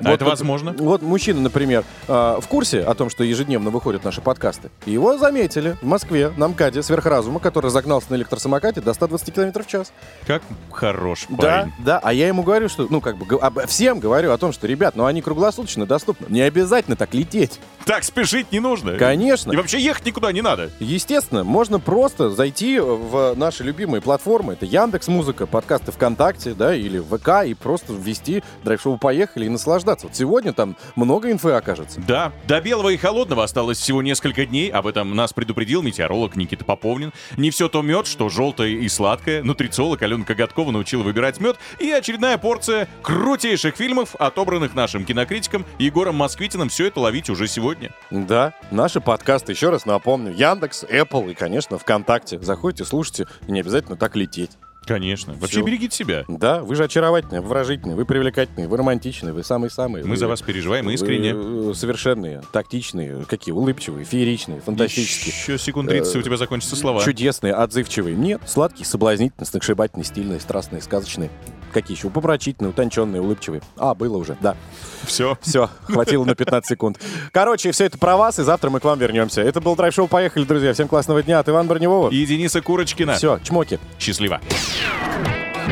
[0.05, 0.75] А это вот- возможно?
[0.79, 4.71] Вот мужчина, например, э, в курсе о том, что ежедневно выходят наши подкасты.
[4.87, 9.67] Его заметили в Москве на МКАДе сверхразума, который разогнался на электросамокате до 120 км в
[9.67, 9.93] час.
[10.27, 10.43] Как
[10.73, 11.73] хорош Да, парень.
[11.85, 14.67] да, а я ему говорю, что, ну, как бы, об- всем говорю о том, что,
[14.67, 16.27] ребят, ну, они круглосуточно доступны.
[16.29, 17.61] Не обязательно так лететь.
[17.87, 18.97] Так спешить не нужно.
[18.97, 19.53] Конечно.
[19.53, 20.71] И вообще ехать никуда не надо.
[20.79, 24.53] Естественно, можно просто зайти в наши любимые платформы.
[24.53, 30.07] Это Яндекс Музыка, подкасты ВКонтакте, да, или ВК, и просто ввести драйв-шоу «Поехали» и наслаждаться.
[30.07, 32.01] Вот сегодня там много инфы окажется.
[32.07, 34.71] Да, до белого и холодного осталось всего несколько дней.
[34.71, 37.13] Об этом нас предупредил метеоролог Никита Поповнин.
[37.37, 39.43] Не все то мед, что желтое и сладкое.
[39.43, 41.57] Нутрициолог Алена Коготкова научила выбирать мед.
[41.79, 46.69] И очередная порция крутейших фильмов, отобранных нашим кинокритиком Егором Москвитиным.
[46.69, 47.91] Все это ловить уже сегодня сегодня.
[48.11, 52.39] Да, наши подкасты, еще раз напомню, Яндекс, Apple и, конечно, ВКонтакте.
[52.41, 54.53] Заходите, слушайте, и не обязательно так лететь.
[54.87, 55.35] Конечно.
[55.35, 55.65] Вообще Всё.
[55.67, 56.25] берегите себя.
[56.27, 60.05] Да, вы же очаровательные, выражительные, вы привлекательные, вы романтичные, вы самые-самые.
[60.05, 61.35] Мы Вы- за вас переживаем искренне.
[61.35, 65.35] вы, э, совершенные, тактичные, какие, улыбчивые, фееричные, фантастические.
[65.35, 67.05] Еще секунд 30, и у тебя закончатся слова.
[67.05, 68.17] Чудесные, отзывчивые.
[68.17, 71.31] Нет, сладкие, соблазнительные, сногсшибательные, стильные, страстные, сказочные.
[71.73, 72.11] Какие еще?
[72.11, 73.63] Помрачительные, утонченные, улыбчивые.
[73.77, 74.57] А, было уже, да.
[75.05, 75.39] Все.
[75.41, 76.99] Все, хватило на 15 секунд.
[77.33, 79.41] Короче, все это про вас, и завтра мы к вам вернемся.
[79.43, 80.09] Это был драйв-шоу.
[80.09, 80.73] Поехали, друзья.
[80.73, 81.39] Всем классного дня.
[81.39, 82.11] От Ивана Броневого.
[82.11, 83.15] И Дениса Курочкина.
[83.15, 83.79] Все, чмоки.
[83.99, 84.41] Счастливо.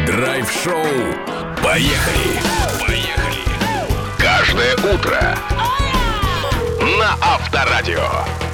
[0.07, 0.75] Драйв-шоу.
[1.63, 2.41] Поехали.
[2.87, 3.43] Поехали.
[4.19, 5.37] Каждое утро
[6.99, 8.48] на Авторадио.